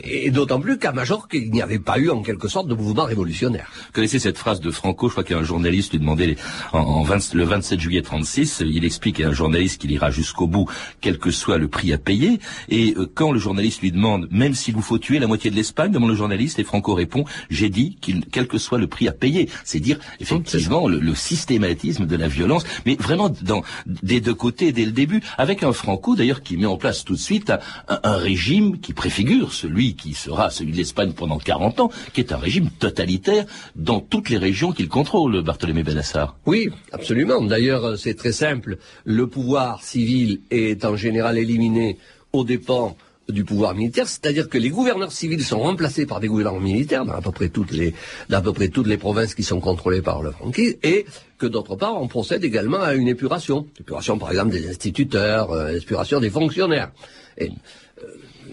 et, 0.03 0.31
d'autant 0.31 0.61
plus 0.61 0.79
qu'à 0.79 0.93
Majorque, 0.93 1.35
il 1.35 1.51
n'y 1.51 1.63
avait 1.63 1.79
pas 1.79 1.99
eu 1.99 2.11
en 2.11 2.23
quelque 2.23 2.49
sorte 2.49 2.69
de 2.69 2.75
mouvement 2.75 3.05
révolutionnaire. 3.05 3.71
Vous 3.75 3.93
connaissez 3.93 4.19
cette 4.19 4.39
phrase 4.39 4.61
de 4.61 4.71
Franco 4.71 5.09
Je 5.09 5.13
crois 5.13 5.25
qu'un 5.25 5.43
journaliste 5.43 5.93
lui 5.93 5.99
demandait 5.99 6.37
en, 6.73 7.05
le 7.35 7.45
27 7.45 7.81
juillet 7.81 8.03
36, 8.03 8.63
il 8.67 8.85
explique 8.85 9.21
à 9.21 9.29
un 9.29 9.33
journaliste 9.33 9.81
qu'il 9.81 9.91
ira 9.91 10.11
jusqu'au 10.11 10.47
bout, 10.47 10.69
quel 11.01 11.19
que 11.19 11.31
soit 11.31 11.59
le 11.59 11.69
prix 11.69 11.93
à 11.93 11.99
payer. 11.99 12.41
Et 12.69 12.95
euh, 12.97 13.11
quand 13.15 13.33
le 13.33 13.39
journaliste 13.39 13.83
lui 13.83 13.93
demande, 13.93 14.29
même 14.31 14.55
s'il 14.55 14.75
vous 14.75 14.83
faut 14.83 14.99
tuer 14.99 15.19
la 15.19 15.27
moitié 15.27 15.51
de 15.51 15.57
l'Espagne, 15.57 15.91
demande 15.91 16.11
le 16.11 16.17
journaliste, 16.17 16.59
et 16.59 16.65
Franco 16.65 16.95
répond, 16.95 17.25
j'ai 17.51 17.69
dit 17.69 17.97
qu'il, 18.01 18.25
quel 18.27 18.47
que 18.47 18.59
soit 18.59 18.70
le 18.79 18.87
prix 18.87 19.09
à 19.09 19.13
payer. 19.13 19.49
C'est 19.65 19.81
dire 19.81 19.99
effectivement 20.21 20.89
le, 20.89 21.15
systématisme 21.15 22.07
de 22.07 22.17
la 22.17 22.29
violence, 22.29 22.65
mais 22.87 22.95
vraiment 22.95 23.29
dans, 23.43 23.63
des 23.87 24.21
deux 24.21 24.35
côtés 24.35 24.73
dès 24.73 24.85
le 24.85 24.93
début, 24.93 25.23
avec 25.39 25.63
un 25.63 25.73
Franco 25.73 26.17
d'ailleurs 26.17 26.43
qui 26.43 26.57
met 26.57 26.67
en 26.67 26.77
place 26.77 27.05
tout 27.05 27.15
de 27.15 27.19
suite 27.19 27.53
un, 27.89 28.17
régime 28.17 28.81
qui 28.81 28.93
préfigure 28.93 29.53
celui 29.53 29.95
qui 29.95 30.15
sera 30.15 30.51
celui 30.51 30.73
de 30.73 30.77
l'Espagne 30.77 31.13
pendant 31.13 31.39
40 31.39 31.81
ans, 31.81 31.91
qui 32.13 32.21
est 32.21 32.33
un 32.33 32.37
régime 32.37 32.71
totalitaire 32.71 33.45
dans 33.77 34.01
toutes 34.01 34.31
les 34.31 34.39
régions 34.39 34.73
qu'il 34.73 34.89
contrôle, 34.89 35.43
Barthélémy 35.43 35.83
Benassar. 35.83 36.37
Oui, 36.47 36.71
absolument. 36.93 37.43
D'ailleurs, 37.43 37.99
c'est 37.99 38.15
très 38.15 38.33
simple. 38.33 38.79
Le 39.05 39.27
pouvoir 39.27 39.83
civil 39.83 40.41
est 40.51 40.85
en 40.85 40.97
général 40.97 41.39
éliminé 41.39 41.99
aux 42.33 42.45
dépens 42.45 42.97
du 43.31 43.45
pouvoir 43.45 43.75
militaire, 43.75 44.09
c'est-à-dire 44.09 44.49
que 44.49 44.59
les 44.59 44.71
gouverneurs 44.71 45.13
civils 45.13 45.45
sont 45.45 45.61
remplacés 45.61 46.07
par 46.07 46.21
des 46.21 46.29
gouverneurs 46.29 46.61
militaires 46.61 47.05
dans 47.05 47.15
à 47.15 47.21
peu 47.21 47.33
près 47.33 47.49
toutes 47.49 47.73
les, 47.73 47.95
dans 48.29 48.39
à 48.39 48.43
peu 48.43 48.53
près 48.53 48.69
toutes 48.69 48.87
les 48.87 48.97
provinces 48.99 49.35
qui 49.35 49.43
sont 49.43 49.61
contrôlées 49.61 50.03
par 50.03 50.23
le 50.23 50.31
franquisme, 50.33 50.77
et 50.83 51.07
que 51.39 51.47
d'autre 51.47 51.77
part, 51.77 52.01
on 52.01 52.09
procède 52.09 52.45
également 52.45 52.81
à 52.81 52.95
une 52.95 53.09
épuration. 53.09 53.67
Épuration, 53.79 54.19
par 54.19 54.31
exemple, 54.31 54.51
des 54.51 54.69
instituteurs, 54.69 55.51
euh, 55.53 55.77
épuration 55.77 56.21
des 56.21 56.31
fonctionnaires. 56.31 56.93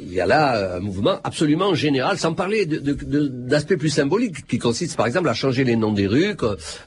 Il 0.08 0.14
y 0.14 0.22
a 0.22 0.26
là 0.26 0.78
un 0.78 0.80
mouvement 0.80 1.20
absolument 1.24 1.74
général, 1.76 2.18
sans 2.18 2.34
parler 2.34 2.66
d'aspects 2.66 3.76
plus 3.76 3.90
symboliques, 3.90 4.48
qui 4.48 4.58
consiste 4.58 4.96
par 4.96 5.08
exemple 5.08 5.30
à 5.30 5.34
changer 5.34 5.64
les 5.64 5.76
noms 5.76 5.92
des 5.92 6.08
rues 6.08 6.36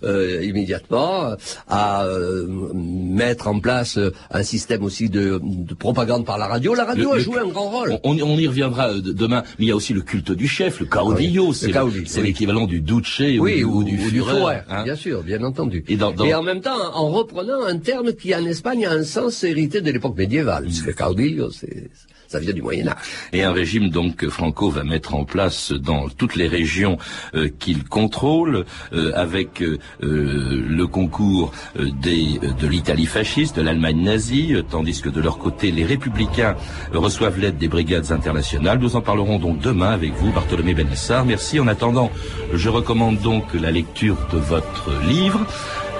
euh, 0.02 0.42
immédiatement, 0.42 1.36
à 1.68 2.04
euh, 2.04 2.46
mettre 2.74 3.48
en 3.48 3.60
place 3.60 3.98
euh, 3.98 4.12
un 4.30 4.42
système 4.42 4.82
aussi 4.84 5.08
de, 5.08 5.40
propagande 5.78 6.24
par 6.24 6.38
la 6.38 6.46
radio. 6.46 6.74
La 6.74 6.84
radio 6.84 7.12
a 7.12 7.18
joué 7.18 7.38
un 7.40 7.48
grand 7.48 7.70
rôle. 7.70 7.98
On, 8.04 8.14
y 8.14 8.46
reviendra 8.46 8.94
demain, 8.94 9.42
mais 9.58 9.66
il 9.66 9.68
y 9.68 9.72
a 9.72 9.76
aussi 9.76 9.92
le 9.92 10.00
culte 10.00 10.32
du 10.32 10.48
chef, 10.48 10.80
le 10.80 10.86
caudillo, 10.86 11.52
c'est 11.52 12.22
l'équivalent 12.22 12.66
du 12.66 12.80
duce 12.80 13.20
ou, 13.38 13.84
du, 13.84 13.98
Führer. 13.98 14.62
Hein. 14.68 14.84
Bien 14.84 14.96
sûr, 14.96 15.22
bien 15.22 15.42
entendu. 15.42 15.84
Et, 15.88 16.02
en 16.34 16.42
même 16.42 16.60
temps, 16.60 16.94
en 16.94 17.10
reprenant 17.10 17.64
un 17.64 17.78
terme 17.78 18.12
qui 18.14 18.34
en 18.34 18.44
Espagne 18.44 18.86
a 18.86 18.92
un 18.92 19.04
sens 19.04 19.44
hérité 19.44 19.80
de 19.80 19.90
l'époque 19.90 20.16
médiévale, 20.16 20.64
puisque 20.64 20.86
le 20.86 20.92
caudillo, 20.92 21.50
c'est 21.50 21.90
ça 22.30 22.38
vient 22.38 22.52
du 22.52 22.62
Moyen 22.62 22.86
Âge. 22.86 22.96
Et 23.32 23.42
un 23.42 23.52
régime 23.52 23.90
donc 23.90 24.14
que 24.14 24.30
Franco 24.30 24.70
va 24.70 24.84
mettre 24.84 25.14
en 25.14 25.24
place 25.24 25.72
dans 25.72 26.08
toutes 26.08 26.36
les 26.36 26.46
régions 26.46 26.96
euh, 27.34 27.48
qu'il 27.58 27.82
contrôle, 27.82 28.66
euh, 28.92 29.10
avec 29.16 29.62
euh, 29.62 29.78
le 30.00 30.84
concours 30.86 31.52
des, 31.76 32.38
de 32.38 32.66
l'Italie 32.68 33.06
fasciste, 33.06 33.56
de 33.56 33.62
l'Allemagne 33.62 34.00
nazie, 34.02 34.54
tandis 34.70 35.00
que 35.02 35.08
de 35.08 35.20
leur 35.20 35.38
côté 35.38 35.72
les 35.72 35.84
républicains 35.84 36.54
reçoivent 36.92 37.40
l'aide 37.40 37.58
des 37.58 37.68
brigades 37.68 38.12
internationales. 38.12 38.78
Nous 38.78 38.94
en 38.94 39.00
parlerons 39.00 39.40
donc 39.40 39.58
demain 39.58 39.90
avec 39.90 40.12
vous, 40.14 40.30
Bartholomé 40.30 40.74
Benessar. 40.74 41.24
Merci. 41.24 41.58
En 41.58 41.66
attendant, 41.66 42.12
je 42.54 42.68
recommande 42.68 43.18
donc 43.18 43.54
la 43.54 43.72
lecture 43.72 44.16
de 44.32 44.38
votre 44.38 44.92
livre. 45.08 45.44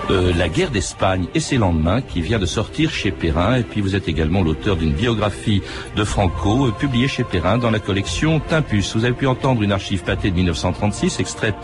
Euh, 0.09 0.33
la 0.37 0.49
guerre 0.49 0.71
d'Espagne 0.71 1.27
et 1.35 1.41
ses 1.41 1.59
lendemains 1.59 2.01
qui 2.01 2.21
vient 2.21 2.39
de 2.39 2.47
sortir 2.47 2.91
chez 2.91 3.11
Perrin. 3.11 3.57
Et 3.57 3.63
puis 3.63 3.81
vous 3.81 3.95
êtes 3.95 4.09
également 4.09 4.43
l'auteur 4.43 4.77
d'une 4.77 4.93
biographie 4.93 5.63
de 5.97 6.05
Franco 6.05 6.67
euh, 6.67 6.71
publiée 6.73 7.09
chez 7.09 7.25
Perrin 7.25 7.59
dans 7.59 7.71
la 7.71 7.79
collection 7.79 8.41
Timpus. 8.41 8.97
Vous 8.97 9.05
avez 9.05 9.15
pu 9.15 9.27
entendre 9.27 9.63
une 9.63 9.73
archive 9.73 10.03
pâtée 10.03 10.31
de 10.31 10.37
1936 10.37 11.21
extraite 11.21 11.55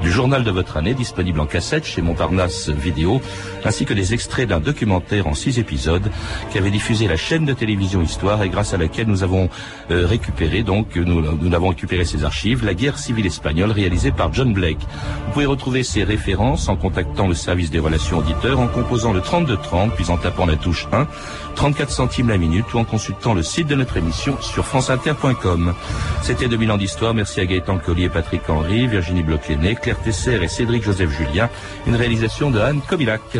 du 0.00 0.10
journal 0.10 0.42
de 0.42 0.50
votre 0.50 0.76
année 0.76 0.94
disponible 0.94 1.40
en 1.40 1.46
cassette 1.46 1.84
chez 1.84 2.02
Montparnasse 2.02 2.70
Vidéo 2.70 3.20
ainsi 3.64 3.84
que 3.84 3.94
des 3.94 4.14
extraits 4.14 4.48
d'un 4.48 4.60
documentaire 4.60 5.26
en 5.26 5.34
six 5.34 5.58
épisodes 5.58 6.10
qu'avait 6.52 6.70
diffusé 6.70 7.06
la 7.06 7.16
chaîne 7.16 7.44
de 7.44 7.52
télévision 7.52 8.02
Histoire 8.02 8.42
et 8.42 8.48
grâce 8.48 8.74
à 8.74 8.78
laquelle 8.78 9.06
nous 9.06 9.22
avons 9.22 9.48
euh, 9.90 10.06
récupéré 10.06 10.62
donc 10.62 10.96
nous, 10.96 11.20
nous 11.20 11.54
avons 11.54 11.68
récupéré 11.68 12.04
ces 12.04 12.24
archives 12.24 12.64
la 12.64 12.74
guerre 12.74 12.98
civile 12.98 13.26
espagnole 13.26 13.70
réalisée 13.70 14.12
par 14.12 14.32
John 14.32 14.52
Blake. 14.52 14.80
Vous 15.26 15.32
pouvez 15.32 15.46
retrouver 15.46 15.82
ces 15.82 16.04
références 16.04 16.68
en 16.68 16.76
contactant 16.76 17.28
le 17.28 17.34
service 17.34 17.70
des 17.70 17.78
relations 17.82 18.18
auditeurs 18.18 18.60
en 18.60 18.68
composant 18.68 19.12
le 19.12 19.20
3230 19.20 19.94
puis 19.94 20.10
en 20.10 20.16
tapant 20.16 20.46
la 20.46 20.56
touche 20.56 20.86
1, 20.92 21.06
34 21.54 21.90
centimes 21.90 22.28
la 22.28 22.38
minute 22.38 22.72
ou 22.74 22.78
en 22.78 22.84
consultant 22.84 23.34
le 23.34 23.42
site 23.42 23.66
de 23.68 23.74
notre 23.74 23.96
émission 23.96 24.36
sur 24.40 24.64
franceinter.com. 24.64 25.74
C'était 26.22 26.48
2000 26.48 26.72
ans 26.72 26.76
d'histoire. 26.78 27.14
Merci 27.14 27.40
à 27.40 27.46
Gaëtan 27.46 27.78
Collier, 27.78 28.08
Patrick 28.08 28.48
Henry, 28.48 28.86
Virginie 28.86 29.22
bloch 29.22 29.40
Claire 29.82 30.00
Tesser 30.02 30.42
et 30.42 30.48
Cédric 30.48 30.82
Joseph 30.82 31.10
Julien. 31.10 31.48
Une 31.86 31.96
réalisation 31.96 32.50
de 32.50 32.60
Anne 32.60 32.80
Kobilac. 32.88 33.38